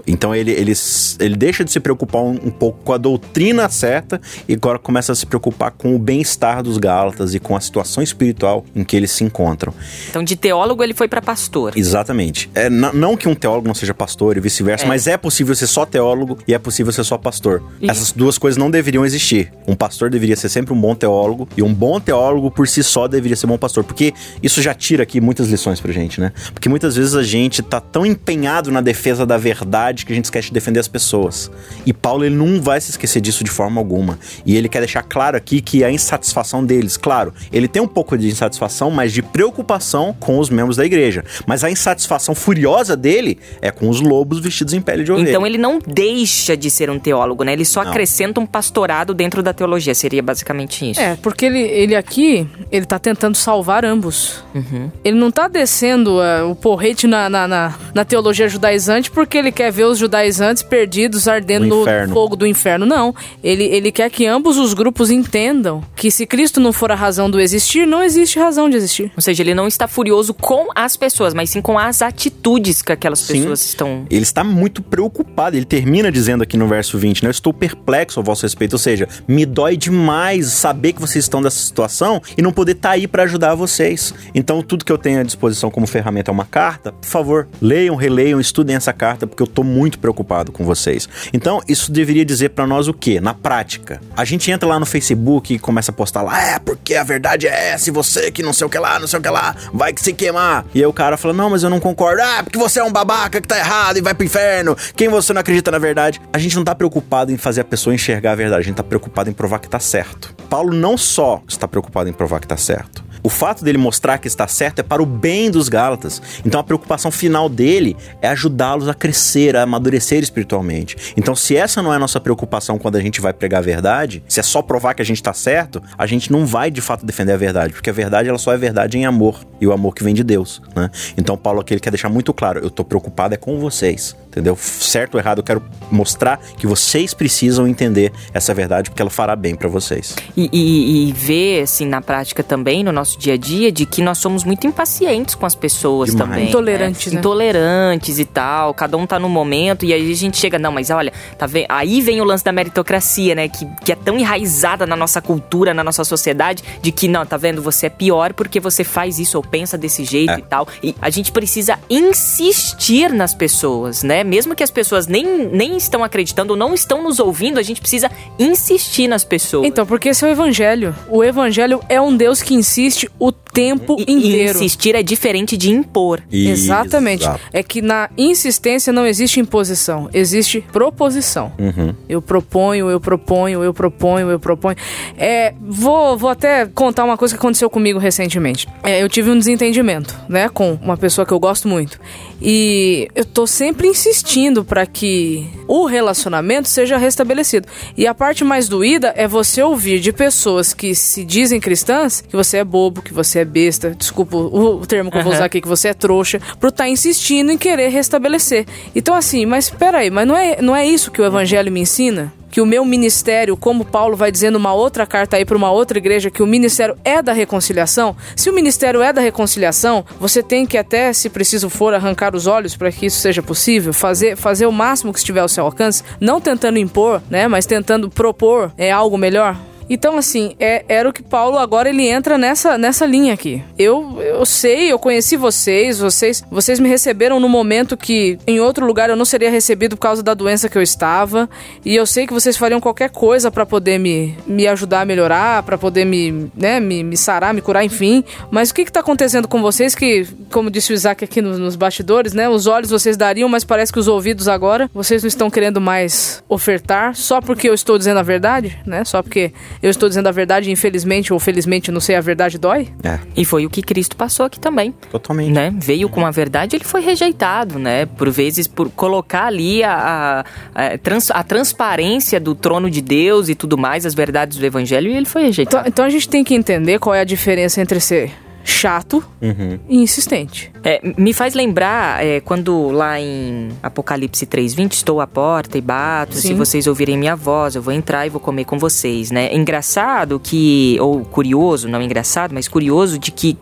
Então 0.05 0.33
ele, 0.35 0.51
ele, 0.51 0.73
ele 1.19 1.35
deixa 1.35 1.63
de 1.63 1.71
se 1.71 1.79
preocupar 1.79 2.21
um, 2.21 2.31
um 2.31 2.51
pouco 2.51 2.79
com 2.83 2.93
a 2.93 2.97
doutrina 2.97 3.69
certa 3.69 4.19
e 4.47 4.53
agora 4.53 4.77
começa 4.77 5.11
a 5.11 5.15
se 5.15 5.25
preocupar 5.25 5.71
com 5.71 5.95
o 5.95 5.99
bem-estar 5.99 6.61
dos 6.61 6.77
Gálatas 6.77 7.33
e 7.33 7.39
com 7.39 7.55
a 7.55 7.61
situação 7.61 8.03
espiritual 8.03 8.65
em 8.75 8.83
que 8.83 8.95
eles 8.95 9.11
se 9.11 9.23
encontram. 9.23 9.73
Então, 10.09 10.23
de 10.23 10.35
teólogo, 10.35 10.83
ele 10.83 10.93
foi 10.93 11.07
para 11.07 11.21
pastor. 11.21 11.73
Exatamente. 11.77 12.49
É, 12.53 12.69
não 12.69 13.15
que 13.15 13.29
um 13.29 13.35
teólogo 13.35 13.67
não 13.67 13.75
seja 13.75 13.93
pastor 13.93 14.35
e 14.35 14.39
vice-versa, 14.39 14.85
É. 14.85 14.87
mas 14.87 15.07
é 15.07 15.15
possível 15.17 15.55
ser 15.55 15.67
só 15.67 15.85
teólogo 15.85 16.37
e 16.47 16.53
é 16.53 16.59
possível 16.59 16.91
ser 16.91 17.03
só 17.03 17.17
pastor. 17.17 17.63
E- 17.79 17.89
Essas 17.89 18.11
duas 18.11 18.37
coisas 18.37 18.57
não 18.57 18.69
deveriam 18.69 19.05
existir. 19.05 19.51
Um 19.67 19.75
pastor 19.75 20.09
deveria 20.09 20.35
ser 20.35 20.49
sempre 20.49 20.73
um 20.73 20.79
bom 20.79 20.95
teólogo 20.95 21.47
e 21.55 21.63
um 21.63 21.73
bom 21.73 21.99
teólogo 21.99 22.51
por 22.51 22.67
si 22.67 22.83
só 22.83 23.07
deveria 23.07 23.35
ser 23.37 23.47
bom 23.47 23.57
pastor, 23.57 23.83
porque 23.83 24.13
isso 24.41 24.61
já 24.61 24.73
tira 24.73 25.03
aqui 25.03 25.21
muitas 25.21 25.47
lições 25.47 25.79
pra 25.79 25.91
gente, 25.93 26.19
né? 26.19 26.31
Porque 26.53 26.67
muitas 26.67 26.95
vezes 26.95 27.15
a 27.15 27.23
gente 27.23 27.61
tá 27.73 27.81
tão 27.81 28.05
empenhado 28.05 28.71
na 28.71 28.81
defesa 28.81 29.25
da 29.25 29.35
verdade 29.35 30.05
que 30.05 30.11
a 30.13 30.15
gente 30.15 30.25
esquece 30.25 30.49
de 30.49 30.53
defender 30.53 30.79
as 30.79 30.87
pessoas. 30.87 31.49
E 31.87 31.91
Paulo 31.91 32.23
ele 32.23 32.35
não 32.35 32.61
vai 32.61 32.79
se 32.79 32.91
esquecer 32.91 33.19
disso 33.19 33.43
de 33.43 33.49
forma 33.49 33.81
alguma. 33.81 34.19
E 34.45 34.55
ele 34.55 34.69
quer 34.69 34.77
deixar 34.77 35.01
claro 35.01 35.35
aqui 35.35 35.59
que 35.59 35.83
a 35.83 35.89
insatisfação 35.89 36.63
deles, 36.63 36.97
claro, 36.97 37.33
ele 37.51 37.67
tem 37.67 37.81
um 37.81 37.87
pouco 37.87 38.15
de 38.15 38.27
insatisfação, 38.27 38.91
mas 38.91 39.11
de 39.11 39.23
preocupação 39.23 40.15
com 40.19 40.37
os 40.37 40.51
membros 40.51 40.77
da 40.77 40.85
igreja. 40.85 41.25
Mas 41.47 41.63
a 41.63 41.71
insatisfação 41.71 42.35
furiosa 42.35 42.95
dele 42.95 43.39
é 43.59 43.71
com 43.71 43.89
os 43.89 43.99
lobos 44.01 44.39
vestidos 44.39 44.75
em 44.75 44.81
pele 44.81 45.03
de 45.03 45.11
ovelha. 45.11 45.29
Então 45.29 45.43
ele 45.43 45.57
não 45.57 45.79
deixa 45.79 46.55
de 46.55 46.69
ser 46.69 46.91
um 46.91 46.99
teólogo, 46.99 47.43
né? 47.43 47.53
Ele 47.53 47.65
só 47.65 47.83
Não. 47.83 47.89
acrescenta 47.89 48.39
um 48.39 48.45
pastorado 48.45 49.15
dentro 49.15 49.41
da 49.41 49.51
teologia. 49.51 49.95
Seria 49.95 50.21
basicamente 50.21 50.91
isso. 50.91 51.01
É, 51.01 51.15
porque 51.23 51.45
ele, 51.47 51.61
ele 51.61 51.95
aqui, 51.95 52.47
ele 52.71 52.85
tá 52.85 52.99
tentando 52.99 53.35
salvar 53.35 53.83
ambos. 53.83 54.43
Uhum. 54.53 54.91
Ele 55.03 55.17
não 55.17 55.31
tá 55.31 55.47
descendo 55.47 56.21
é, 56.21 56.43
o 56.43 56.53
porrete 56.53 57.07
na, 57.07 57.27
na, 57.29 57.47
na, 57.47 57.62
na 57.93 58.05
teologia 58.05 58.47
judaizante 58.47 59.11
porque 59.11 59.37
ele 59.37 59.51
quer 59.51 59.71
ver 59.71 59.85
os 59.85 59.97
judaizantes 59.97 60.63
perdidos 60.63 61.27
ardendo 61.27 61.67
No 61.67 62.13
fogo 62.13 62.35
do 62.35 62.45
inferno. 62.45 62.85
Não. 62.85 63.13
Ele, 63.43 63.63
ele 63.65 63.91
quer 63.91 64.09
que 64.09 64.25
ambos 64.25 64.57
os 64.57 64.73
grupos 64.73 65.09
entendam 65.09 65.83
que 65.95 66.09
se 66.09 66.25
Cristo 66.25 66.59
não 66.59 66.73
for 66.73 66.91
a 66.91 66.95
razão 66.95 67.29
do 67.29 67.39
existir, 67.39 67.85
não 67.85 68.03
existe 68.03 68.39
razão 68.39 68.69
de 68.69 68.77
existir. 68.77 69.11
Ou 69.15 69.21
seja, 69.21 69.43
ele 69.43 69.53
não 69.53 69.67
está 69.67 69.87
furioso 69.87 70.33
com 70.33 70.67
as 70.75 70.97
pessoas, 70.97 71.33
mas 71.33 71.49
sim 71.49 71.61
com 71.61 71.77
as 71.77 72.01
atitudes 72.01 72.81
que 72.81 72.91
aquelas 72.91 73.19
Sim. 73.19 73.33
pessoas 73.33 73.65
estão. 73.65 74.05
Ele 74.09 74.23
está 74.23 74.43
muito 74.43 74.81
preocupado. 74.81 75.55
Ele 75.55 75.65
termina 75.65 76.11
dizendo 76.11 76.43
aqui 76.43 76.57
no 76.57 76.67
verso 76.67 76.97
20, 76.97 77.23
né? 77.23 77.27
Eu 77.27 77.31
estou 77.31 77.53
perplexo 77.53 78.19
ao 78.19 78.23
vosso 78.23 78.43
respeito. 78.43 78.73
Ou 78.73 78.79
seja, 78.79 79.07
me 79.27 79.45
dói 79.45 79.77
demais 79.77 80.47
saber 80.47 80.93
que 80.93 81.01
vocês 81.01 81.25
estão 81.25 81.41
nessa 81.41 81.59
situação 81.59 82.21
e 82.37 82.41
não 82.41 82.51
poder 82.51 82.73
estar 82.73 82.91
aí 82.91 83.07
para 83.07 83.23
ajudar 83.23 83.55
vocês. 83.55 84.13
Então, 84.33 84.61
tudo 84.61 84.85
que 84.85 84.91
eu 84.91 84.97
tenho 84.97 85.19
à 85.19 85.23
disposição 85.23 85.69
como 85.69 85.87
ferramenta 85.87 86.31
é 86.31 86.33
uma 86.33 86.45
carta. 86.45 86.91
Por 86.91 87.07
favor, 87.07 87.47
leiam, 87.61 87.95
releiam, 87.95 88.39
estudem 88.39 88.75
essa 88.75 88.93
carta, 88.93 89.25
porque 89.25 89.41
eu 89.41 89.45
estou 89.45 89.63
muito 89.63 89.99
preocupado 89.99 90.51
com 90.51 90.63
vocês. 90.65 91.07
Então, 91.31 91.61
isso 91.67 91.91
deveria 91.91 92.25
dizer 92.25 92.49
para 92.49 92.67
nós 92.67 92.87
o 92.87 92.93
quê? 92.93 93.19
Na 93.19 93.33
prática. 93.33 94.01
A 94.15 94.25
gente 94.25 94.49
entra 94.51 94.67
lá 94.67 94.79
no 94.79 94.85
Facebook 94.85 95.53
e 95.53 95.59
começa 95.59 95.91
a 95.91 95.93
postar 95.93 96.21
lá, 96.21 96.41
é, 96.41 96.59
porque 96.59 96.95
a 96.95 97.03
verdade 97.03 97.47
é 97.47 97.71
essa, 97.71 97.89
e 97.89 97.91
você 97.91 98.31
que 98.31 98.43
não 98.43 98.53
sei 98.53 98.67
o 98.67 98.69
que 98.69 98.77
lá, 98.77 98.99
não 98.99 99.07
sei 99.07 99.19
o 99.19 99.21
que 99.21 99.29
lá, 99.29 99.55
vai 99.73 99.93
se 99.95 100.13
queimar. 100.13 100.65
E 100.73 100.79
aí 100.79 100.85
o 100.85 100.93
cara 100.93 101.17
fala, 101.17 101.33
não, 101.33 101.49
mas 101.49 101.63
eu 101.63 101.69
não 101.69 101.79
concordo. 101.79 102.21
Ah, 102.21 102.43
porque 102.43 102.57
você 102.57 102.79
é 102.79 102.83
um 102.83 102.91
babaca 102.91 103.41
que 103.41 103.47
tá 103.47 103.57
errado 103.57 103.97
e 103.97 104.01
vai 104.01 104.13
pro 104.13 104.25
inferno. 104.25 104.75
Quem 104.95 105.09
você 105.09 105.33
não 105.33 105.41
acredita 105.41 105.71
na 105.71 105.79
verdade? 105.79 106.21
A 106.31 106.37
gente 106.37 106.55
não 106.55 106.63
tá 106.63 106.75
preocupado 106.75 107.31
em 107.31 107.37
fazer 107.37 107.61
a 107.61 107.65
pessoa 107.65 107.93
enxergar 107.93 108.33
a 108.33 108.35
verdade, 108.35 108.61
a 108.61 108.65
gente 108.65 108.75
tá 108.75 108.83
preocupado 108.83 109.29
em 109.29 109.33
provar 109.33 109.59
que 109.59 109.69
tá 109.69 109.79
certo. 109.79 110.35
Paulo 110.49 110.73
não 110.73 110.97
só 110.97 111.41
está 111.47 111.67
preocupado 111.67 112.09
em 112.09 112.13
provar 112.13 112.39
que 112.39 112.47
tá 112.47 112.57
certo. 112.57 113.03
O 113.23 113.29
fato 113.29 113.63
dele 113.63 113.77
mostrar 113.77 114.17
que 114.17 114.27
está 114.27 114.47
certo 114.47 114.79
é 114.79 114.83
para 114.83 115.01
o 115.01 115.05
bem 115.05 115.49
dos 115.49 115.69
Gálatas. 115.69 116.21
Então 116.45 116.59
a 116.59 116.63
preocupação 116.63 117.09
final 117.09 117.47
dele 117.47 117.95
é 118.21 118.27
ajudá-los 118.27 118.89
a 118.89 118.93
crescer, 118.93 119.55
a 119.55 119.63
amadurecer 119.63 120.21
espiritualmente. 120.21 121.13
Então, 121.15 121.35
se 121.35 121.55
essa 121.55 121.81
não 121.81 121.93
é 121.93 121.95
a 121.95 121.99
nossa 121.99 122.19
preocupação 122.19 122.77
quando 122.77 122.97
a 122.97 123.01
gente 123.01 123.21
vai 123.21 123.31
pregar 123.31 123.59
a 123.59 123.63
verdade, 123.63 124.23
se 124.27 124.39
é 124.39 124.43
só 124.43 124.61
provar 124.61 124.93
que 124.93 125.01
a 125.01 125.05
gente 125.05 125.17
está 125.17 125.33
certo, 125.33 125.81
a 125.97 126.05
gente 126.05 126.31
não 126.31 126.45
vai 126.45 126.69
de 126.69 126.81
fato 126.81 127.05
defender 127.05 127.31
a 127.31 127.37
verdade, 127.37 127.73
porque 127.73 127.89
a 127.89 127.93
verdade 127.93 128.27
ela 128.27 128.37
só 128.37 128.51
é 128.51 128.57
verdade 128.57 128.97
em 128.97 129.05
amor 129.05 129.39
e 129.61 129.65
o 129.65 129.71
amor 129.71 129.95
que 129.95 130.03
vem 130.03 130.13
de 130.13 130.23
Deus, 130.23 130.61
né? 130.75 130.89
Então, 131.17 131.37
Paulo 131.37 131.61
aqui 131.61 131.73
ele 131.73 131.79
quer 131.79 131.91
deixar 131.91 132.09
muito 132.09 132.33
claro: 132.33 132.59
eu 132.59 132.69
tô 132.69 132.83
preocupado 132.83 133.33
é 133.33 133.37
com 133.37 133.57
vocês, 133.57 134.15
entendeu? 134.33 134.57
Certo 134.57 135.15
ou 135.15 135.19
errado, 135.19 135.39
eu 135.39 135.43
quero 135.43 135.61
mostrar 135.91 136.39
que 136.57 136.65
vocês 136.67 137.13
precisam 137.13 137.67
entender 137.67 138.11
essa 138.33 138.53
verdade 138.53 138.89
porque 138.89 139.01
ela 139.01 139.11
fará 139.11 139.35
bem 139.35 139.55
para 139.55 139.69
vocês. 139.69 140.15
E, 140.35 140.49
e, 140.51 141.09
e 141.09 141.11
ver, 141.13 141.61
assim, 141.61 141.85
na 141.85 142.01
prática 142.01 142.43
também, 142.43 142.83
no 142.83 142.91
nosso 142.91 143.17
dia 143.17 143.33
a 143.33 143.37
dia, 143.37 143.71
de 143.71 143.85
que 143.85 144.01
nós 144.01 144.17
somos 144.17 144.43
muito 144.43 144.65
impacientes 144.65 145.35
com 145.35 145.45
as 145.45 145.55
pessoas 145.55 146.09
Demais. 146.09 146.29
também. 146.29 146.49
Intolerantes, 146.49 147.13
né? 147.13 147.19
Intolerantes 147.19 148.19
e 148.19 148.25
tal. 148.25 148.73
Cada 148.73 148.97
um 148.97 149.05
tá 149.05 149.19
no 149.19 149.29
momento, 149.29 149.85
e 149.85 149.93
aí 149.93 150.11
a 150.11 150.15
gente 150.15 150.37
chega, 150.37 150.57
não, 150.57 150.71
mas 150.71 150.89
olha, 150.89 151.13
tá 151.37 151.45
vendo? 151.45 151.67
Aí 151.69 152.01
vem 152.01 152.19
o 152.19 152.23
lance 152.23 152.43
da 152.43 152.51
meritocracia, 152.51 153.35
né? 153.35 153.47
Que, 153.47 153.65
que 153.85 153.91
é 153.91 153.95
tão 153.95 154.17
enraizada 154.17 154.87
na 154.87 154.95
nossa 154.95 155.21
cultura, 155.21 155.73
na 155.73 155.83
nossa 155.83 156.03
sociedade, 156.03 156.63
de 156.81 156.91
que, 156.91 157.07
não, 157.07 157.25
tá 157.25 157.37
vendo? 157.37 157.61
Você 157.61 157.85
é 157.85 157.89
pior 157.89 158.33
porque 158.33 158.59
você 158.59 158.83
faz 158.83 159.19
isso 159.19 159.37
ou 159.37 159.43
pensa 159.43 159.77
desse 159.77 160.03
jeito 160.03 160.33
É. 160.33 160.39
e 160.39 160.41
tal. 160.41 160.67
E 160.81 160.95
a 161.01 161.09
gente 161.09 161.31
precisa 161.31 161.77
insistir 161.89 163.11
nas 163.13 163.33
pessoas, 163.35 164.01
né? 164.03 164.22
Mesmo 164.23 164.55
que 164.55 164.63
as 164.63 164.71
pessoas 164.71 165.07
nem, 165.07 165.47
nem 165.47 165.77
estão 165.77 166.03
acreditando 166.03 166.53
ou 166.53 166.57
não 166.57 166.73
estão 166.73 167.03
nos 167.03 167.19
ouvindo, 167.19 167.59
a 167.59 167.63
gente 167.63 167.79
precisa 167.81 168.09
insistir 168.39 169.07
nas 169.07 169.23
pessoas. 169.23 169.65
Então, 169.67 169.85
porque 169.85 170.09
esse 170.09 170.23
é 170.25 170.27
o 170.27 170.31
evangelho. 170.31 170.95
O 171.09 171.23
evangelho 171.23 171.79
é 171.89 171.99
um 172.01 172.15
Deus 172.15 172.41
que 172.41 172.53
insiste 172.53 173.09
o 173.19 173.31
tempo 173.31 173.95
E- 173.99 174.05
E 174.07 174.13
inteiro. 174.13 174.57
insistir 174.57 174.95
é 174.95 175.03
diferente 175.03 175.55
de 175.55 175.71
impor. 175.71 176.21
Exatamente. 176.31 177.23
Exato. 177.23 177.39
É 177.51 177.61
que 177.61 177.81
na 177.81 178.09
insistência 178.17 178.91
não 178.91 179.05
existe 179.05 179.39
imposição, 179.39 180.09
existe 180.13 180.61
proposição. 180.71 181.51
Uhum. 181.59 181.93
Eu 182.09 182.21
proponho, 182.21 182.89
eu 182.89 182.99
proponho, 182.99 183.63
eu 183.63 183.73
proponho, 183.73 184.29
eu 184.29 184.39
proponho. 184.39 184.75
É, 185.17 185.53
vou, 185.61 186.17
vou 186.17 186.29
até 186.29 186.65
contar 186.65 187.03
uma 187.03 187.17
coisa 187.17 187.33
que 187.35 187.39
aconteceu 187.39 187.69
comigo 187.69 187.99
recentemente. 187.99 188.67
É, 188.83 189.01
eu 189.03 189.09
tive 189.09 189.29
um 189.29 189.37
desentendimento, 189.37 190.15
né, 190.27 190.49
com 190.49 190.73
uma 190.81 190.97
pessoa 190.97 191.25
que 191.25 191.31
eu 191.33 191.39
gosto 191.39 191.67
muito. 191.67 191.99
E 192.45 193.07
eu 193.15 193.23
tô 193.23 193.47
sempre 193.47 193.87
insistindo 193.87 194.65
para 194.65 194.85
que 194.85 195.47
o 195.65 195.85
relacionamento 195.85 196.67
seja 196.67 196.97
restabelecido. 196.97 197.69
E 197.95 198.05
a 198.05 198.13
parte 198.13 198.43
mais 198.43 198.67
doída 198.67 199.13
é 199.15 199.25
você 199.25 199.63
ouvir 199.63 200.01
de 200.01 200.11
pessoas 200.11 200.73
que 200.73 200.93
se 200.93 201.23
dizem 201.23 201.61
cristãs 201.61 202.19
que 202.19 202.35
você 202.35 202.57
é 202.57 202.63
bobo, 202.65 203.01
que 203.01 203.13
você 203.13 203.39
é 203.39 203.45
besta, 203.45 203.91
desculpa 203.91 204.35
o, 204.35 204.81
o 204.81 204.85
termo 204.85 205.09
que 205.09 205.17
eu 205.17 205.23
vou 205.23 205.31
usar 205.31 205.45
aqui, 205.45 205.61
que 205.61 205.67
você 205.67 205.87
é 205.87 205.93
trouxa, 205.93 206.41
por 206.59 206.67
estar 206.67 206.89
insistindo 206.89 207.49
em 207.49 207.57
querer 207.57 207.87
restabelecer. 207.87 208.65
Então 208.93 209.15
assim, 209.15 209.45
mas 209.45 209.69
peraí, 209.69 210.09
mas 210.09 210.27
não 210.27 210.35
é, 210.35 210.61
não 210.61 210.75
é 210.75 210.85
isso 210.85 211.11
que 211.11 211.21
o 211.21 211.25
evangelho 211.25 211.71
me 211.71 211.79
ensina? 211.79 212.33
Que 212.53 212.61
o 212.61 212.67
meu 212.67 212.85
ministério, 212.85 213.57
como 213.57 213.83
Paulo 213.83 214.15
vai 214.15 214.31
dizer 214.31 214.51
numa 214.51 214.75
outra 214.75 215.07
carta 215.07 215.37
aí 215.37 215.43
para 215.43 215.57
uma 215.57 215.71
outra 215.71 215.97
igreja, 215.97 216.29
que 216.29 216.43
o 216.43 216.45
ministério 216.45 216.95
é 217.03 217.19
da 217.19 217.33
reconciliação, 217.33 218.15
se 218.35 218.47
o 218.47 218.53
ministério 218.53 219.01
é 219.01 219.11
da 219.11 219.19
reconciliação, 219.19 220.05
você 220.19 220.43
tem 220.43 220.63
que 220.63 220.77
até, 220.77 221.11
se 221.13 221.31
preciso 221.31 221.67
for, 221.67 221.95
arrancar 221.95 222.35
os 222.35 222.45
olhos 222.45 222.75
para 222.77 222.91
que 222.91 223.07
isso 223.07 223.19
seja 223.19 223.41
possível, 223.41 223.91
fazer, 223.91 224.37
fazer 224.37 224.67
o 224.67 224.71
máximo 224.71 225.11
que 225.11 225.17
estiver 225.17 225.39
ao 225.39 225.49
seu 225.49 225.65
alcance, 225.65 226.03
não 226.21 226.39
tentando 226.39 226.77
impor, 226.77 227.23
né, 227.27 227.47
mas 227.47 227.65
tentando 227.65 228.07
propor 228.07 228.71
é 228.77 228.91
algo 228.91 229.17
melhor. 229.17 229.57
Então, 229.89 230.17
assim, 230.17 230.55
é, 230.59 230.85
era 230.87 231.09
o 231.09 231.13
que 231.13 231.21
Paulo 231.21 231.57
agora 231.57 231.89
ele 231.89 232.07
entra 232.07 232.37
nessa, 232.37 232.77
nessa 232.77 233.05
linha 233.05 233.33
aqui. 233.33 233.61
Eu, 233.77 234.19
eu 234.21 234.45
sei, 234.45 234.91
eu 234.91 234.99
conheci 234.99 235.35
vocês, 235.35 235.99
vocês, 235.99 236.43
vocês 236.49 236.79
me 236.79 236.89
receberam 236.89 237.39
no 237.39 237.49
momento 237.49 237.97
que 237.97 238.37
em 238.47 238.59
outro 238.59 238.85
lugar 238.85 239.09
eu 239.09 239.15
não 239.15 239.25
seria 239.25 239.49
recebido 239.49 239.95
por 239.95 240.03
causa 240.03 240.23
da 240.23 240.33
doença 240.33 240.69
que 240.69 240.77
eu 240.77 240.81
estava. 240.81 241.49
E 241.85 241.95
eu 241.95 242.05
sei 242.05 242.25
que 242.25 242.33
vocês 242.33 242.57
fariam 242.57 242.79
qualquer 242.79 243.09
coisa 243.09 243.51
para 243.51 243.65
poder 243.65 243.97
me, 243.99 244.35
me 244.47 244.67
ajudar 244.67 245.01
a 245.01 245.05
melhorar, 245.05 245.63
para 245.63 245.77
poder 245.77 246.05
me, 246.05 246.49
né, 246.55 246.79
me, 246.79 247.03
me 247.03 247.17
sarar, 247.17 247.53
me 247.53 247.61
curar, 247.61 247.83
enfim. 247.83 248.23
Mas 248.49 248.69
o 248.69 248.73
que 248.73 248.81
está 248.81 248.99
acontecendo 248.99 249.47
com 249.47 249.61
vocês 249.61 249.95
que, 249.95 250.27
como 250.51 250.71
disse 250.71 250.91
o 250.91 250.95
Isaac 250.95 251.23
aqui 251.23 251.41
nos, 251.41 251.59
nos 251.59 251.75
bastidores, 251.75 252.33
né? 252.33 252.47
Os 252.49 252.67
olhos 252.67 252.89
vocês 252.89 253.17
dariam, 253.17 253.49
mas 253.49 253.63
parece 253.63 253.91
que 253.91 253.99
os 253.99 254.07
ouvidos 254.07 254.47
agora 254.47 254.89
vocês 254.93 255.23
não 255.23 255.27
estão 255.27 255.49
querendo 255.49 255.81
mais 255.81 256.43
ofertar 256.47 257.15
só 257.15 257.41
porque 257.41 257.69
eu 257.69 257.73
estou 257.73 257.97
dizendo 257.97 258.19
a 258.19 258.23
verdade, 258.23 258.77
né? 258.85 259.03
Só 259.03 259.21
porque 259.21 259.51
eu 259.83 259.89
estou 259.91 260.07
dizendo 260.09 260.27
a 260.27 260.31
verdade, 260.31 260.71
infelizmente 260.71 261.31
ou 261.33 261.39
felizmente, 261.39 261.91
não 261.91 261.99
sei, 261.99 262.15
a 262.15 262.21
verdade 262.21 262.57
dói? 262.57 262.87
É, 263.03 263.19
E 263.35 263.43
foi 263.45 263.65
o 263.65 263.69
que 263.69 263.81
Cristo 263.83 264.15
passou 264.15 264.45
aqui 264.45 264.59
também. 264.59 264.93
totalmente. 265.11 265.51
Né? 265.51 265.71
Veio 265.77 266.07
com 266.09 266.25
a 266.25 266.31
verdade, 266.31 266.75
ele 266.75 266.85
foi 266.85 267.01
rejeitado, 267.01 267.77
né? 267.77 268.05
Por 268.05 268.29
vezes, 268.31 268.65
por 268.67 268.89
colocar 268.89 269.45
ali 269.47 269.83
a, 269.83 270.43
a, 270.73 270.85
a 270.93 270.97
trans- 270.97 271.29
a 271.31 271.43
transparência 271.43 272.39
do 272.39 272.55
trono 272.55 272.89
de 272.89 273.01
Deus 273.01 273.49
e 273.49 273.55
tudo 273.55 273.77
mais, 273.77 274.05
as 274.05 274.13
verdades 274.15 274.57
do 274.57 274.65
evangelho, 274.65 275.11
e 275.11 275.15
ele 275.17 275.25
foi 275.25 275.41
Então, 275.41 275.47
rejeitado. 275.49 275.87
então 275.89 276.05
a 276.05 276.09
gente 276.09 276.29
tem 276.29 276.43
que 276.43 276.55
entender 276.55 276.97
qual 276.99 277.13
é 277.13 277.19
a 277.19 277.25
diferença 277.25 277.81
entre 277.81 277.99
ser 277.99 278.31
chato 278.63 279.23
Uhum. 279.41 279.79
e 279.89 279.97
insistente. 279.97 280.71
É, 280.83 281.01
me 281.17 281.33
faz 281.33 281.53
lembrar 281.53 282.23
é, 282.25 282.39
quando 282.39 282.89
lá 282.91 283.19
em 283.19 283.69
Apocalipse 283.81 284.45
3:20 284.45 284.93
estou 284.93 285.19
à 285.21 285.27
porta 285.27 285.77
e 285.77 285.81
bato, 285.81 286.35
se 286.35 286.49
Sim. 286.49 286.55
vocês 286.55 286.87
ouvirem 286.87 287.17
minha 287.17 287.35
voz, 287.35 287.75
eu 287.75 287.81
vou 287.81 287.93
entrar 287.93 288.25
e 288.25 288.29
vou 288.29 288.39
comer 288.39 288.65
com 288.65 288.77
vocês, 288.77 289.31
né? 289.31 289.53
Engraçado 289.53 290.39
que 290.39 290.97
ou 290.99 291.21
curioso, 291.25 291.87
não 291.87 292.01
engraçado, 292.01 292.53
mas 292.53 292.67
curioso 292.67 293.17
de 293.19 293.31
que 293.31 293.57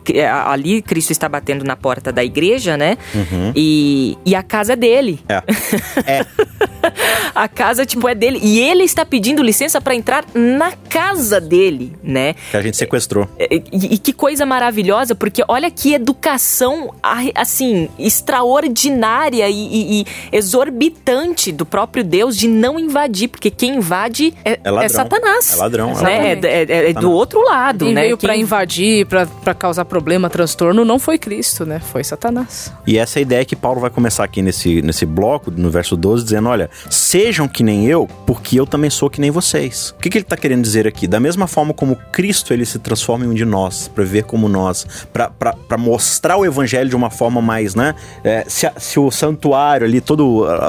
ali 0.46 0.82
Cristo 0.82 1.10
está 1.10 1.28
batendo 1.28 1.64
na 1.64 1.76
porta 1.76 2.12
da 2.12 2.24
igreja, 2.24 2.76
né? 2.76 2.96
E, 3.54 4.16
e 4.24 4.34
a 4.34 4.42
casa 4.42 4.72
é 4.74 4.76
dele. 4.76 5.20
É. 5.28 5.42
É. 6.06 6.26
A 7.34 7.48
casa 7.48 7.84
tipo 7.86 8.08
é 8.08 8.14
dele 8.14 8.38
e 8.42 8.58
ele 8.60 8.84
está 8.84 9.04
pedindo 9.04 9.42
licença 9.42 9.80
para 9.80 9.94
entrar 9.94 10.24
na 10.34 10.72
casa 10.88 11.40
dele, 11.40 11.92
né? 12.02 12.34
Que 12.50 12.56
a 12.56 12.62
gente 12.62 12.76
sequestrou. 12.76 13.28
E, 13.38 13.62
e 13.94 13.98
que 13.98 14.12
coisa 14.12 14.44
maravilhosa, 14.44 15.14
porque 15.14 15.42
olha 15.48 15.70
que 15.70 15.94
educação, 15.94 16.92
assim, 17.34 17.88
extraordinária 17.98 19.48
e, 19.48 19.54
e- 19.54 20.00
e 20.02 20.06
exorbitante 20.36 21.50
do 21.52 21.64
próprio 21.64 22.04
Deus 22.04 22.36
de 22.36 22.48
não 22.48 22.78
invadir, 22.78 23.28
porque 23.28 23.50
quem 23.50 23.76
invade 23.76 24.34
é, 24.44 24.58
É 24.62 24.70
ladrão. 24.70 24.86
é 24.86 24.88
Satanás. 24.88 25.52
É 25.52 25.56
ladrão, 25.56 25.90
é 25.90 26.02
Né? 26.02 26.32
É, 26.42 26.62
é- 26.68 26.90
é 26.90 26.92
do 26.92 27.10
outro 27.10 27.42
lado, 27.44 27.84
Quem 27.86 27.94
né? 27.94 28.02
veio 28.02 28.16
Quem- 28.16 28.26
pra 28.28 28.36
invadir, 28.36 29.06
pra, 29.06 29.26
pra 29.26 29.54
causar 29.54 29.84
problema, 29.84 30.28
transtorno, 30.28 30.84
não 30.84 30.98
foi 30.98 31.18
Cristo, 31.18 31.64
né? 31.64 31.80
Foi 31.80 32.04
Satanás. 32.04 32.72
E 32.86 32.98
essa 32.98 33.18
é 33.18 33.20
a 33.20 33.22
ideia 33.22 33.44
que 33.44 33.56
Paulo 33.56 33.80
vai 33.80 33.90
começar 33.90 34.24
aqui 34.24 34.42
nesse, 34.42 34.82
nesse 34.82 35.06
bloco, 35.06 35.50
no 35.50 35.70
verso 35.70 35.96
12, 35.96 36.24
dizendo: 36.24 36.48
olha, 36.48 36.70
sejam 36.90 37.48
que 37.48 37.62
nem 37.62 37.86
eu, 37.86 38.08
porque 38.26 38.58
eu 38.58 38.66
também 38.66 38.90
sou 38.90 39.10
que 39.10 39.20
nem 39.20 39.30
vocês. 39.30 39.94
O 39.96 40.00
que, 40.00 40.10
que 40.10 40.18
ele 40.18 40.24
está 40.24 40.36
querendo 40.36 40.62
dizer 40.62 40.86
aqui? 40.86 41.06
Da 41.06 41.20
mesma 41.20 41.46
forma 41.46 41.74
como 41.74 41.96
Cristo 42.10 42.52
ele 42.52 42.64
se 42.64 42.78
transforma 42.78 43.24
em 43.24 43.28
um 43.28 43.34
de 43.34 43.44
nós, 43.44 43.88
para 43.88 44.04
viver 44.04 44.24
como 44.24 44.48
nós, 44.48 44.86
para 45.12 45.78
mostrar 45.78 46.36
o 46.36 46.44
evangelho 46.44 46.88
de 46.88 46.96
uma 46.96 47.10
forma 47.10 47.40
mais, 47.40 47.74
né? 47.74 47.94
É, 48.24 48.44
se, 48.46 48.70
se 48.76 48.98
o 48.98 49.10
santuário 49.10 49.86
ali, 49.86 50.00
todos 50.00 50.26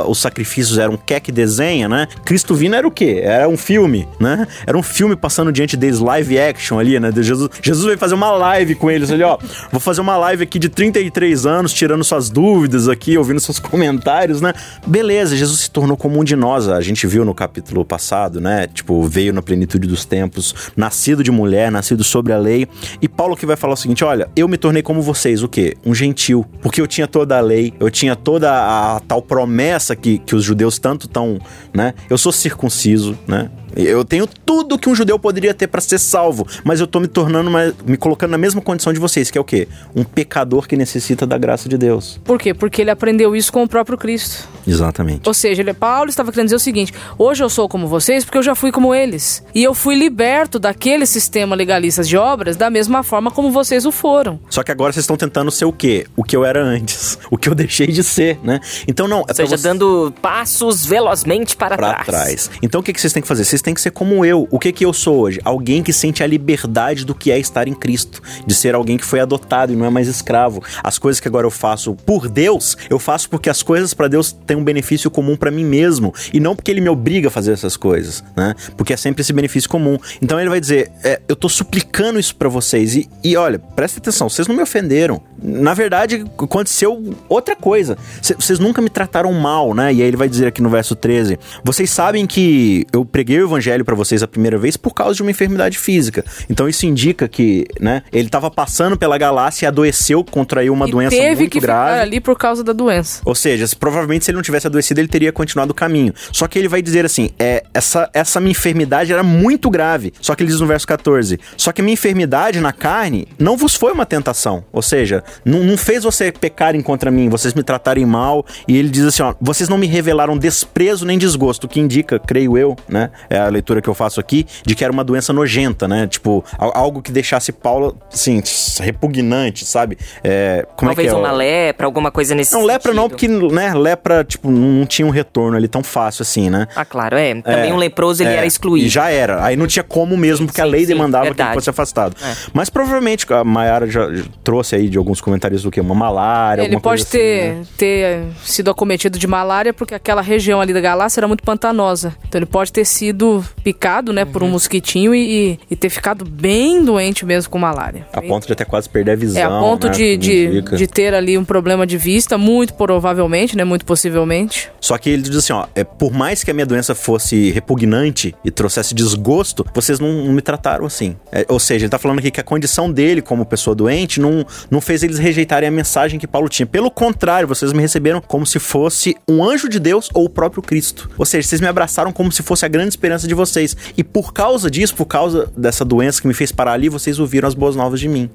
os 0.08 0.20
sacrifícios 0.20 0.78
eram 0.78 0.98
quer 0.98 1.20
que 1.20 1.32
desenha, 1.32 1.88
né? 1.88 2.08
Cristo 2.26 2.56
vindo 2.56 2.76
era 2.76 2.88
o 2.88 2.92
quê? 2.92 3.22
Era 3.24 3.48
um 3.48 3.58
filme, 3.58 4.08
né? 4.20 4.48
Era 4.66 4.78
um 4.78 4.84
filme 4.84 5.16
passando 5.16 5.52
diante 5.52 5.76
deles, 5.78 6.00
live 6.00 6.40
action 6.40 6.80
ali, 6.80 7.00
né? 7.00 7.12
De 7.12 7.24
Jesus, 7.24 7.50
Jesus 7.62 7.86
veio 7.86 7.98
fazer 7.98 8.16
uma 8.16 8.32
live 8.32 8.76
com 8.76 8.90
eles 8.90 9.12
ali, 9.12 9.24
ó. 9.24 9.38
Vou 9.72 9.80
fazer 9.80 10.02
uma 10.02 10.18
live 10.18 10.44
aqui 10.44 10.60
de 10.60 10.70
33 10.70 11.46
anos, 11.46 11.74
tirando 11.74 12.04
suas 12.04 12.30
dúvidas 12.30 12.88
aqui, 12.88 13.18
ouvindo 13.18 13.40
seus 13.40 13.60
comentários, 13.60 14.42
né? 14.42 14.54
Beleza, 14.86 15.36
Jesus 15.36 15.62
se 15.62 15.72
tornou 15.72 15.98
como 16.04 16.20
um 16.20 16.24
de 16.26 16.36
nós. 16.36 16.68
A 16.68 16.82
gente 16.82 17.08
viu 17.08 17.24
no 17.24 17.34
capítulo 17.34 17.86
passado, 17.86 18.42
né? 18.42 18.68
Tipo, 18.68 19.02
veio 19.04 19.32
na 19.32 19.42
plenitude 19.42 19.88
dos 19.88 20.04
tempos, 20.04 20.54
nascido 20.76 21.24
de 21.24 21.32
mulher, 21.32 21.72
nascido 21.72 22.04
sobre 22.04 22.34
a 22.34 22.38
lei. 22.38 22.68
E 23.02 23.08
Paulo 23.08 23.38
que 23.38 23.46
vai 23.46 23.56
falar 23.56 23.76
o 23.76 23.78
seguinte: 23.78 24.04
olha, 24.04 24.30
eu 24.36 24.46
me 24.50 24.58
tornei 24.58 24.84
como 24.84 25.02
vocês, 25.02 25.42
o 25.42 25.48
quê? 25.48 25.78
Um 25.86 25.96
gentil. 25.96 26.46
Porque 26.62 26.82
eu 26.82 26.88
tinha 26.88 27.08
toda 27.08 27.38
a 27.38 27.40
lei, 27.40 27.74
eu 27.80 27.90
tinha 27.90 28.18
toda 28.18 28.52
a, 28.52 29.00
tal 29.00 29.22
promessa 29.22 29.96
que, 29.96 30.18
que 30.20 30.36
os 30.36 30.44
judeus 30.44 30.78
tanto 30.78 31.08
tão, 31.08 31.40
né? 31.74 31.94
Eu 32.10 32.18
sou 32.18 32.34
circunciso, 32.34 33.18
né? 33.26 33.50
Eu 33.76 34.04
tenho 34.06 34.28
tudo 34.28 34.78
que 34.78 34.90
um 34.90 34.96
judeu 34.96 35.18
poderia 35.18 35.54
ter 35.54 35.68
para 35.68 35.82
ser 35.82 35.98
salvo, 36.00 36.48
mas 36.64 36.80
eu 36.80 36.88
tô 36.88 37.00
me 37.00 37.08
tornando, 37.08 37.50
uma- 37.50 37.74
me 37.86 37.98
colocando 37.98 38.32
na 38.32 38.38
mesma 38.38 38.62
condição 38.62 38.94
de 38.94 39.00
vocês, 39.00 39.32
que 39.32 39.38
é 39.38 39.42
o 39.42 39.44
quê? 39.44 39.68
Um 39.96 40.04
pecador 40.04 40.68
que 40.68 40.76
necessita 40.78 41.26
da 41.26 41.38
graça 41.38 41.68
de 41.68 41.78
Deus. 41.78 42.20
Por 42.24 42.40
quê? 42.40 42.54
Porque 42.54 42.82
ele 42.82 42.92
aprendeu 42.92 43.36
isso 43.36 43.52
com 43.52 43.64
o 43.64 43.68
próprio 43.68 43.98
Cristo. 43.98 44.48
Exatamente. 44.68 45.28
Ou 45.28 45.34
seja, 45.34 45.62
ele, 45.62 45.74
Paulo 45.74 46.10
estava 46.10 46.32
querendo 46.32 46.46
dizer 46.48 46.56
o 46.56 46.60
seguinte: 46.60 46.94
hoje 47.18 47.44
eu 47.44 47.50
sou 47.50 47.68
como 47.68 47.88
vocês 47.88 48.24
porque 48.24 48.38
eu 48.38 48.44
já 48.44 48.56
fui 48.56 48.72
como 48.72 48.94
eles. 48.94 49.44
E 49.54 49.64
eu 49.64 49.74
fui 49.74 49.96
liberto 49.96 50.58
daquele 50.60 51.06
sistema 51.06 51.56
legalista 51.56 52.04
de 52.04 52.16
obras 52.16 52.56
da 52.56 52.70
mesma 52.70 53.04
forma 53.04 53.30
como 53.32 53.52
vocês 53.52 53.86
o 53.86 53.92
foram. 53.92 54.40
Só 54.50 54.64
que 54.64 54.72
agora 54.72 54.94
vocês 54.94 55.04
estão 55.04 55.18
tentando 55.18 55.52
ser 55.52 55.66
o 55.66 55.74
quê? 55.74 56.06
O 56.16 56.24
que 56.24 56.36
eu 56.36 56.46
era 56.46 56.64
antes, 56.64 57.18
o 57.32 57.38
que 57.38 57.50
eu 57.50 57.56
deixei 57.56 57.88
de 57.88 58.04
ser, 58.04 58.40
né? 58.44 58.60
Então 58.88 59.08
não, 59.08 59.20
é 59.22 59.26
Ou 59.30 59.36
seja, 59.36 59.58
você- 59.58 59.64
dando 59.68 60.14
passos 60.22 60.86
velozmente 60.86 61.56
para 61.56 61.76
pra 61.76 61.94
trás. 61.94 62.06
trás. 62.06 62.52
Então 62.62 62.80
o 62.82 62.84
que, 62.84 62.94
que 62.94 63.02
vocês 63.02 63.12
têm 63.12 63.22
que 63.22 63.28
fazer? 63.28 63.44
Vocês 63.44 63.62
têm 63.64 63.74
que 63.74 63.82
ser 63.82 63.92
como 63.92 64.24
eu. 64.24 64.48
O 64.52 64.60
que 64.60 64.72
que 64.72 64.86
eu 64.86 64.94
sou 64.94 65.20
hoje? 65.20 65.40
Alguém 65.44 65.82
que 65.82 65.94
sente 65.94 66.22
a 66.22 66.28
liberdade 66.28 67.06
do 67.06 67.16
que 67.16 67.32
é 67.32 67.40
estar 67.40 67.68
em 67.68 67.74
Cristo, 67.74 68.22
de 68.46 68.54
ser 68.54 68.76
alguém 68.76 68.98
que 68.98 69.06
foi 69.06 69.20
adotado 69.20 69.74
e 69.74 69.76
não 69.76 69.86
é 69.86 69.90
mais 69.90 70.08
escravo. 70.08 70.62
As 70.84 71.00
coisas 71.00 71.20
que 71.20 71.28
agora 71.28 71.48
eu 71.48 71.52
faço 71.52 71.96
por 72.06 72.30
Deus, 72.30 72.78
eu 72.90 73.00
faço 73.00 73.30
porque 73.30 73.50
as 73.50 73.64
coisas 73.64 73.94
pra 73.94 74.08
Deus 74.08 74.32
têm 74.32 74.58
um 74.58 74.64
benefício 74.64 75.10
comum 75.10 75.36
pra 75.36 75.50
mim 75.50 75.66
mesmo 75.66 76.14
e 76.34 76.40
não 76.40 76.56
porque 76.56 76.70
ele 76.70 76.82
me 76.82 76.90
obriga 76.90 77.30
a 77.30 77.32
fazer 77.32 77.54
essas 77.54 77.78
coisas, 77.78 78.24
né? 78.36 78.54
Porque 78.78 78.94
é 78.94 78.98
sempre 78.98 79.22
esse 79.22 79.34
benefício 79.34 79.70
comum. 79.70 79.98
Então 80.22 80.40
ele 80.40 80.50
vai 80.50 80.60
dizer, 80.60 80.92
é, 81.04 81.22
eu 81.28 81.36
tô 81.36 81.48
suplicando 81.48 82.20
isso 82.20 82.36
pra 82.36 82.50
vocês 82.50 82.96
e, 82.96 83.10
e 83.24 83.36
olha, 83.38 83.58
presta 83.58 84.00
atenção, 84.00 84.30
vocês 84.30 84.48
não 84.48 84.56
me 84.56 84.62
ofenderam. 84.62 85.22
Na 85.42 85.74
verdade, 85.74 86.24
aconteceu 86.38 87.14
outra 87.28 87.56
coisa. 87.56 87.98
Vocês 88.22 88.60
nunca 88.60 88.82
me 88.82 88.90
trataram 88.90 89.32
mal, 89.34 89.74
né? 89.74 89.94
E 89.94 90.02
aí 90.02 90.08
ele 90.08 90.16
vai 90.16 90.30
dizer 90.30 90.48
aqui 90.48 90.62
no 90.62 90.70
verso 90.70 90.96
13: 90.96 91.38
Vocês 91.64 91.90
sabem 91.90 92.26
que 92.26 92.86
eu 92.94 93.04
preguei 93.04 93.42
o 93.42 93.50
evangelho 93.54 93.86
pra 93.86 93.96
vocês 93.96 94.22
a 94.24 94.28
primeira 94.28 94.58
vez 94.58 94.76
por 94.78 94.94
causa 94.94 95.16
de 95.16 95.22
uma 95.22 95.32
enfermidade 95.32 95.78
física. 95.78 96.24
Então 96.50 96.68
isso 96.68 96.86
indica 96.86 97.28
que, 97.28 97.66
né, 97.80 98.04
ele 98.12 98.30
tava 98.30 98.50
passando 98.52 98.98
pela 98.98 99.18
galáxia 99.18 99.66
e 99.66 99.68
adoeceu, 99.68 100.24
contraiu 100.24 100.74
uma 100.74 100.88
e 100.88 100.92
doença 100.92 101.16
teve 101.16 101.42
muito 101.42 101.52
que 101.52 101.60
grave. 101.60 101.92
ficar 101.92 102.02
ali 102.02 102.20
por 102.20 102.38
causa 102.38 102.64
da 102.64 102.74
doença. 102.74 103.22
Ou 103.26 103.36
seja, 103.36 103.66
se- 103.68 103.76
provavelmente 103.76 104.26
se 104.26 104.32
ele 104.32 104.36
não 104.38 104.44
tivesse 104.44 104.68
adoecido, 104.68 105.00
ele 105.00 105.08
teria 105.08 105.32
continuado 105.32 105.72
o 105.72 105.76
caminho. 105.76 106.14
Só 106.32 106.48
que 106.48 106.58
ele 106.60 106.68
vai 106.68 106.82
dizer 106.82 107.06
assim: 107.06 107.30
é, 107.40 107.64
essa, 107.74 108.10
essa 108.14 108.40
minha 108.40 108.52
enfermidade 108.52 109.12
era 109.14 109.24
muito 109.24 109.70
grave. 109.70 110.14
Só 110.22 110.36
que 110.36 110.44
ele 110.44 110.52
diz 110.52 110.60
no 110.60 110.68
verso 110.68 110.88
14: 110.88 111.40
Só 111.58 111.72
que 111.72 111.82
minha 111.82 111.94
enfermidade 111.94 112.60
na 112.60 112.72
carne 112.74 113.28
não 113.38 113.56
vos 113.58 113.76
foi 113.76 113.92
uma 113.94 114.06
tentação. 114.06 114.64
Ou 114.72 114.82
seja, 114.82 115.24
não, 115.46 115.64
não 115.64 115.78
fez 115.78 116.04
você 116.04 116.32
pecarem 116.32 116.82
contra 116.82 117.10
mim, 117.12 117.30
vocês 117.30 117.54
me 117.54 117.64
tratarem 117.64 118.06
mal. 118.06 118.46
E 118.68 118.78
ele 118.78 118.90
diz 118.90 119.06
assim: 119.06 119.24
ó, 119.24 119.34
vocês 119.40 119.70
não 119.70 119.78
me 119.78 119.88
revelaram 119.88 120.38
desprezo 120.38 121.06
nem 121.06 121.18
desgosto, 121.18 121.66
o 121.66 121.68
que 121.70 121.80
indica, 121.80 122.20
creio 122.20 122.58
eu, 122.58 122.76
né? 122.88 123.10
É 123.30 123.43
a 123.46 123.50
leitura 123.50 123.82
que 123.82 123.90
eu 123.90 123.94
faço 123.94 124.20
aqui, 124.20 124.46
de 124.66 124.76
que 124.76 124.84
era 124.84 124.92
uma 124.94 125.04
doença 125.04 125.32
nojenta, 125.34 125.88
né? 125.88 126.08
Tipo, 126.08 126.44
al- 126.58 126.72
algo 126.76 127.02
que 127.02 127.12
deixasse 127.12 127.52
Paulo, 127.52 127.96
assim, 128.12 128.42
repugnante, 128.80 129.66
sabe? 129.66 129.98
É, 130.24 130.66
como 130.76 130.90
Talvez 130.92 131.08
é 131.08 131.12
que 131.12 131.16
é? 131.18 131.20
uma 131.20 131.32
lepra, 131.32 131.86
alguma 131.86 132.12
coisa 132.12 132.36
nesse 132.36 132.54
não, 132.54 132.64
lepra 132.64 132.94
não, 132.94 133.10
sentido. 133.10 133.40
porque, 133.42 133.56
né, 133.56 133.74
lepra, 133.74 134.24
tipo, 134.24 134.50
não, 134.52 134.86
tinha 134.86 135.06
um 135.06 135.10
retorno 135.12 135.58
ali 135.58 135.68
tão 135.68 135.84
fácil 135.84 136.22
assim, 136.24 136.50
né? 136.50 136.68
Ah, 136.76 136.86
claro, 136.86 137.18
é. 137.18 137.34
Também 137.42 137.72
É, 137.72 137.74
um 137.74 137.78
leproso 137.78 138.24
ele 138.24 138.32
É, 138.32 138.38
era 138.38 138.46
excluído. 138.46 138.90
Já 138.90 139.10
era. 139.10 139.44
Aí 139.44 139.56
não 139.56 139.68
tinha 139.68 139.84
como 139.84 140.16
mesmo, 140.18 140.46
porque 140.46 140.62
a 140.62 140.66
sim, 140.66 140.72
lei 140.72 140.82
sim, 140.82 140.88
demandava 140.88 141.24
que 141.26 141.30
verdade. 141.32 141.50
ele 141.50 141.56
fosse 141.56 141.70
afastado. 141.70 142.16
É. 142.24 142.34
Mas 142.54 142.70
provavelmente 142.70 143.26
a 143.34 143.44
Mayara 143.44 143.88
já 143.90 144.08
trouxe 144.44 144.76
aí 144.76 144.90
de 144.90 144.98
alguns 144.98 145.20
comentários 145.22 145.64
do 145.64 145.72
que? 145.72 145.80
Uma 145.82 145.96
malária, 145.96 146.62
Ele 146.62 146.76
alguma 146.76 146.82
pode 146.82 147.04
coisa 147.06 147.08
assim, 147.10 147.18
ter, 147.18 147.54
né? 147.56 147.66
ter 147.78 148.24
sido 148.44 148.72
acometido 148.72 149.18
de 149.18 149.28
malária 149.28 149.74
porque 149.74 149.94
aquela 149.96 150.22
região 150.22 150.62
ali 150.62 150.74
da 150.74 150.82
galáxia 150.82 151.20
era 151.20 151.28
muito 151.28 151.44
pantanosa. 151.44 152.16
Então 152.28 152.40
ele 152.40 152.46
pode 152.46 152.72
ter 152.72 152.86
sido 152.86 153.33
sido 153.34 153.46
picado, 153.64 154.12
né, 154.12 154.26
por 154.26 154.44
um 154.44 154.50
mosquitinho 154.50 155.16
e, 155.16 155.58
e 155.70 155.76
ter 155.76 155.90
ficado 155.90 156.26
bem 156.26 156.84
doente 156.84 157.26
mesmo 157.26 157.50
com 157.50 157.58
malária. 157.58 158.06
A 158.12 158.22
ponto 158.22 158.46
de 158.46 158.54
até 158.54 158.66
quase 158.66 158.90
perder 158.90 159.12
a 159.12 159.16
visão. 159.16 159.42
É, 159.42 159.46
a 159.46 159.50
ponto 159.50 159.88
né, 159.88 159.94
de, 159.94 160.18
de, 160.18 160.62
de 160.62 160.88
ter 160.88 161.14
ali 161.14 161.38
um 161.38 161.46
problema 161.46 161.88
de 161.88 161.98
vista, 161.98 162.38
muito 162.38 162.74
provavelmente, 162.74 163.56
né, 163.56 163.64
muito 163.64 163.86
possivelmente. 163.86 164.70
Só 164.82 164.98
que 164.98 165.10
ele 165.10 165.24
diz 165.24 165.38
assim, 165.38 165.54
ó, 165.54 165.66
é, 165.74 165.84
por 165.84 166.12
mais 166.12 166.44
que 166.44 166.52
a 166.52 166.54
minha 166.54 166.66
doença 166.66 166.94
fosse 166.94 167.52
repugnante 167.52 168.36
e 168.44 168.52
trouxesse 168.52 168.94
desgosto, 168.94 169.66
vocês 169.74 170.00
não, 170.00 170.26
não 170.26 170.34
me 170.34 170.42
trataram 170.42 170.86
assim. 170.86 171.16
É, 171.32 171.46
ou 171.48 171.60
seja, 171.60 171.86
ele 171.86 171.90
tá 171.90 171.98
falando 171.98 172.20
aqui 172.20 172.30
que 172.30 172.40
a 172.42 172.44
condição 172.44 172.92
dele 172.92 173.22
como 173.22 173.46
pessoa 173.46 173.76
doente 173.76 174.20
não, 174.20 174.46
não 174.70 174.82
fez 174.82 175.04
eles 175.04 175.18
rejeitarem 175.18 175.70
a 175.70 175.72
mensagem 175.72 176.20
que 176.20 176.28
Paulo 176.28 176.50
tinha. 176.50 176.66
Pelo 176.66 176.92
contrário, 176.92 177.48
vocês 177.48 177.72
me 177.72 177.82
receberam 177.82 178.22
como 178.22 178.46
se 178.46 178.60
fosse 178.60 179.16
um 179.28 179.44
anjo 179.44 179.70
de 179.70 179.80
Deus 179.80 180.10
ou 180.14 180.26
o 180.26 180.30
próprio 180.30 180.62
Cristo. 180.62 181.10
Ou 181.18 181.26
seja, 181.26 181.48
vocês 181.48 181.62
me 181.62 181.68
abraçaram 181.68 182.12
como 182.12 182.32
se 182.32 182.44
fosse 182.44 182.66
a 182.66 182.68
grande 182.68 182.90
esperança 182.90 183.23
de 183.28 183.34
vocês. 183.34 183.76
E 183.98 184.04
por 184.04 184.34
causa 184.34 184.70
disso, 184.70 184.96
por 184.96 185.06
causa 185.06 185.52
dessa 185.56 185.84
doença 185.84 186.22
que 186.22 186.28
me 186.28 186.34
fez 186.34 186.52
parar 186.52 186.74
ali, 186.74 186.90
vocês 186.90 187.20
ouviram 187.20 187.48
as 187.48 187.54
boas 187.54 187.76
novas 187.76 188.00
de 188.00 188.08
mim. 188.08 188.30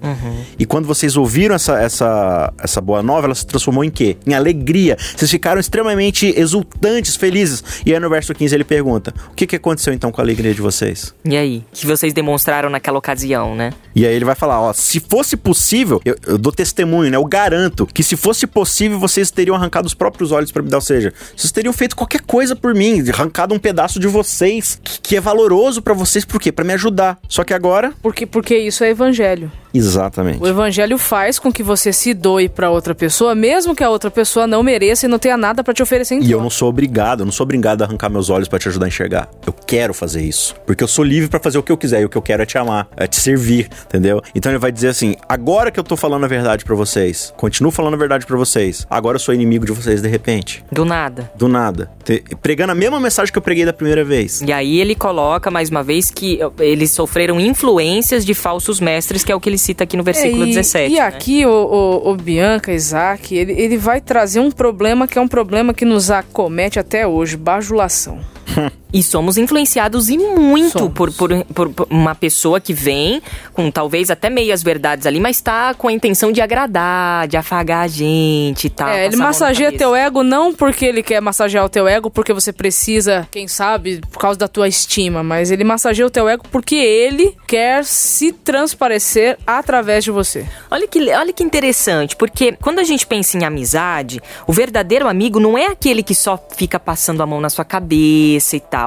E 0.59 0.67
quando 0.67 0.87
vocês 0.87 1.17
ouviram 1.17 1.55
essa, 1.55 1.81
essa, 1.81 2.53
essa 2.59 2.81
boa 2.81 3.03
nova, 3.03 3.27
ela 3.27 3.35
se 3.35 3.47
transformou 3.47 3.85
em 3.85 3.91
quê? 3.91 4.17
Em 4.27 4.35
alegria. 4.35 4.97
Vocês 5.17 5.31
ficaram 5.31 5.61
extremamente 5.61 6.33
exultantes, 6.37 7.17
felizes. 7.17 7.63
E 7.85 7.93
aí 7.93 8.01
no 8.01 8.11
verso 8.11 8.35
15 8.35 8.55
ele 8.55 8.65
pergunta: 8.65 9.15
O 9.31 9.35
que, 9.35 9.47
que 9.47 9.57
aconteceu 9.57 9.93
então 9.93 10.11
com 10.11 10.21
a 10.21 10.25
alegria 10.25 10.55
de 10.55 10.61
vocês? 10.61 11.15
E 11.25 11.37
aí? 11.37 11.65
Que 11.73 11.87
vocês 11.87 12.13
demonstraram 12.13 12.69
naquela 12.69 12.99
ocasião, 12.99 13.55
né? 13.55 13.73
E 13.95 14.07
aí 14.07 14.15
ele 14.15 14.25
vai 14.25 14.35
falar, 14.35 14.61
ó, 14.61 14.73
se 14.73 15.01
fosse 15.01 15.37
possível, 15.37 16.01
eu, 16.05 16.17
eu 16.27 16.39
dou 16.39 16.53
testemunho, 16.53 17.11
né? 17.11 17.17
Eu 17.17 17.25
garanto 17.25 17.87
que 17.87 18.03
se 18.03 18.17
fosse 18.17 18.47
possível, 18.47 18.99
vocês 18.99 19.31
teriam 19.31 19.57
arrancado 19.57 19.87
os 19.87 19.95
próprios 19.95 20.33
olhos 20.33 20.53
pra 20.53 20.63
me 20.63 20.69
dar, 20.69 20.79
ou 20.79 20.83
seja, 20.83 21.13
vocês 21.37 21.51
teriam 21.51 21.73
feito 21.73 21.97
qualquer 21.97 22.21
coisa 22.23 22.55
por 22.55 22.75
mim, 22.75 23.03
arrancado 23.11 23.55
um 23.55 23.59
pedaço 23.59 23.99
de 23.99 24.07
vocês, 24.07 24.68
que, 24.77 25.01
que 25.01 25.17
é 25.17 25.21
valoroso 25.21 25.81
pra 25.83 25.95
vocês, 25.95 26.25
por 26.25 26.41
quê? 26.41 26.51
Pra 26.53 26.65
me 26.65 26.73
ajudar. 26.75 27.19
Só 27.29 27.45
que 27.45 27.55
agora, 27.55 27.93
Porque, 28.03 28.27
porque 28.27 28.57
isso 28.57 28.85
é 28.85 28.91
evangelho. 28.91 29.51
Exatamente. 29.79 30.43
O 30.43 30.47
evangelho 30.47 30.99
faz 30.99 31.39
com 31.39 31.53
que 31.53 31.63
você 31.63 31.93
se 31.93 32.13
doe 32.13 32.49
pra 32.49 32.71
outra 32.71 32.95
pessoa, 32.95 33.35
mesmo 33.35 33.75
que 33.75 33.83
a 33.85 33.91
outra 33.91 34.11
pessoa 34.11 34.47
não 34.47 34.63
mereça 34.63 35.07
e 35.07 35.09
não 35.09 35.19
tenha 35.19 35.37
nada 35.37 35.63
pra 35.65 35.73
te 35.73 35.83
oferecer 35.83 36.15
em 36.17 36.19
E 36.19 36.23
eu 36.25 36.29
troca. 36.31 36.43
não 36.43 36.51
sou 36.51 36.69
obrigado, 36.69 37.21
eu 37.21 37.25
não 37.27 37.33
sou 37.33 37.45
obrigado 37.45 37.83
a 37.83 37.85
arrancar 37.87 38.11
meus 38.11 38.29
olhos 38.31 38.49
pra 38.49 38.59
te 38.59 38.69
ajudar 38.69 38.87
a 38.87 38.89
enxergar. 38.89 39.29
Eu 39.47 39.53
quero 39.53 39.95
fazer 39.95 40.23
isso, 40.23 40.55
porque 40.67 40.83
eu 40.85 40.89
sou 40.89 41.05
livre 41.05 41.29
pra 41.29 41.41
fazer 41.41 41.59
o 41.59 41.63
que 41.63 41.73
eu 41.73 41.77
quiser 41.77 42.03
e 42.03 42.05
o 42.05 42.09
que 42.09 42.17
eu 42.17 42.23
quero 42.23 42.43
é 42.43 42.47
te 42.47 42.59
amar, 42.59 42.89
é 42.97 43.07
te 43.07 43.17
servir, 43.21 43.69
entendeu? 43.87 44.21
Então 44.35 44.51
ele 44.53 44.59
vai 44.59 44.73
dizer 44.73 44.89
assim: 44.89 45.15
"Agora 45.29 45.71
que 45.71 45.79
eu 45.79 45.85
tô 45.85 45.97
falando 45.97 46.25
a 46.25 46.29
verdade 46.29 46.65
pra 46.65 46.75
vocês, 46.75 47.33
continuo 47.37 47.71
falando 47.71 47.95
a 47.95 47.99
verdade 47.99 48.27
pra 48.27 48.37
vocês. 48.37 48.87
Agora 48.91 49.17
eu 49.17 49.21
sou 49.21 49.35
inimigo 49.35 49.65
de 49.65 49.73
vocês 49.73 50.03
de 50.03 50.09
repente, 50.09 50.65
Do 50.71 50.85
nada. 50.85 51.31
do 51.37 51.49
nada, 51.49 51.91
Te- 52.05 52.23
pregando 52.43 52.73
a 52.73 52.75
mesma 52.75 52.99
mensagem 53.01 53.33
que 53.33 53.39
eu 53.39 53.43
preguei 53.43 53.65
da 53.65 53.73
primeira 53.73 54.05
vez. 54.05 54.43
E 54.43 54.53
aí 54.53 54.81
ele 54.81 54.95
coloca 54.95 55.51
mais 55.51 55.71
uma 55.71 55.83
vez 55.83 56.11
que 56.11 56.39
eles 56.59 56.91
sofreram 56.91 57.39
influências 57.41 58.25
de 58.25 58.35
falsos 58.35 58.81
mestres, 58.81 59.23
que 59.25 59.31
é 59.33 59.35
o 59.35 59.41
que 59.41 59.49
ele 59.49 59.59
cita 59.69 59.85
aqui 59.85 59.97
no 59.97 60.03
versículo 60.03 60.45
É, 60.45 60.47
e, 60.47 60.55
17. 60.55 60.93
E 60.93 60.97
né? 60.97 61.01
aqui, 61.01 61.45
o, 61.45 61.51
o, 61.51 62.11
o 62.11 62.17
Bianca, 62.17 62.73
Isaac, 62.73 63.35
ele, 63.35 63.53
ele 63.53 63.77
vai 63.77 64.01
trazer 64.01 64.41
um 64.41 64.51
problema 64.51 65.07
que 65.07 65.19
é 65.19 65.21
um 65.21 65.29
problema 65.29 65.75
que 65.75 65.85
nos 65.85 66.11
acomete 66.11 66.79
até 66.79 67.07
hoje, 67.07 67.37
bajulação. 67.37 68.19
E 68.93 69.03
somos 69.03 69.37
influenciados 69.37 70.09
e 70.09 70.17
muito 70.17 70.89
por, 70.91 71.13
por, 71.13 71.45
por- 71.45 71.87
uma 71.91 72.15
pessoa 72.15 72.59
que 72.59 72.73
vem 72.73 73.21
com 73.53 73.71
talvez 73.71 74.11
até 74.11 74.31
meias 74.31 74.63
verdades 74.63 75.07
ali, 75.07 75.21
mas 75.21 75.41
tá 75.43 75.75
com 75.75 75.89
a 75.89 75.93
intenção 75.93 76.33
de 76.33 76.41
agradar, 76.41 77.29
de 77.29 77.37
afagar 77.37 77.85
a 77.85 77.89
gente 77.89 78.67
e 78.67 78.71
tal. 78.71 78.89
é, 78.89 79.05
ele 79.05 79.17
massageia 79.17 79.71
teu 79.77 79.95
ego 79.95 80.23
não 80.23 80.55
porque 80.55 80.87
ele 80.87 81.03
quer 81.03 81.21
massagear 81.21 81.65
o 81.65 81.69
teu 81.69 81.87
ego, 81.87 82.09
porque 82.11 82.33
você 82.33 82.51
precisa, 82.53 83.29
quem 83.31 83.47
sabe, 83.47 84.01
por 84.11 84.19
causa 84.19 84.39
da 84.39 84.49
tua 84.49 84.67
estima, 84.69 85.23
mas 85.23 85.51
ele 85.51 85.65
massageia 85.65 86.07
o 86.07 86.11
teu 86.11 86.27
ego 86.29 86.45
porque 86.51 86.77
ele 86.77 87.37
quer 87.47 87.85
se 87.85 88.33
transparecer 88.33 89.39
através 89.47 90.03
de 90.05 90.11
você. 90.11 90.47
Olha 90.71 90.87
que, 90.89 90.99
olha 91.13 91.33
que 91.33 91.43
interessante, 91.45 92.17
porque 92.17 92.53
quando 92.53 92.79
a 92.79 92.85
gente 92.85 93.07
pensa 93.07 93.37
em 93.37 93.45
amizade, 93.45 94.21
o 94.47 94.53
verdadeiro 94.53 95.07
amigo 95.09 95.39
não 95.39 95.59
é 95.59 95.67
aquele 95.67 96.03
que 96.03 96.15
só 96.15 96.39
fica 96.57 96.81
passando 96.81 97.23
a 97.23 97.27
mão 97.27 97.41
na 97.41 97.51
sua 97.51 97.65
cabeça 97.65 98.57
e 98.57 98.61
tal. 98.61 98.78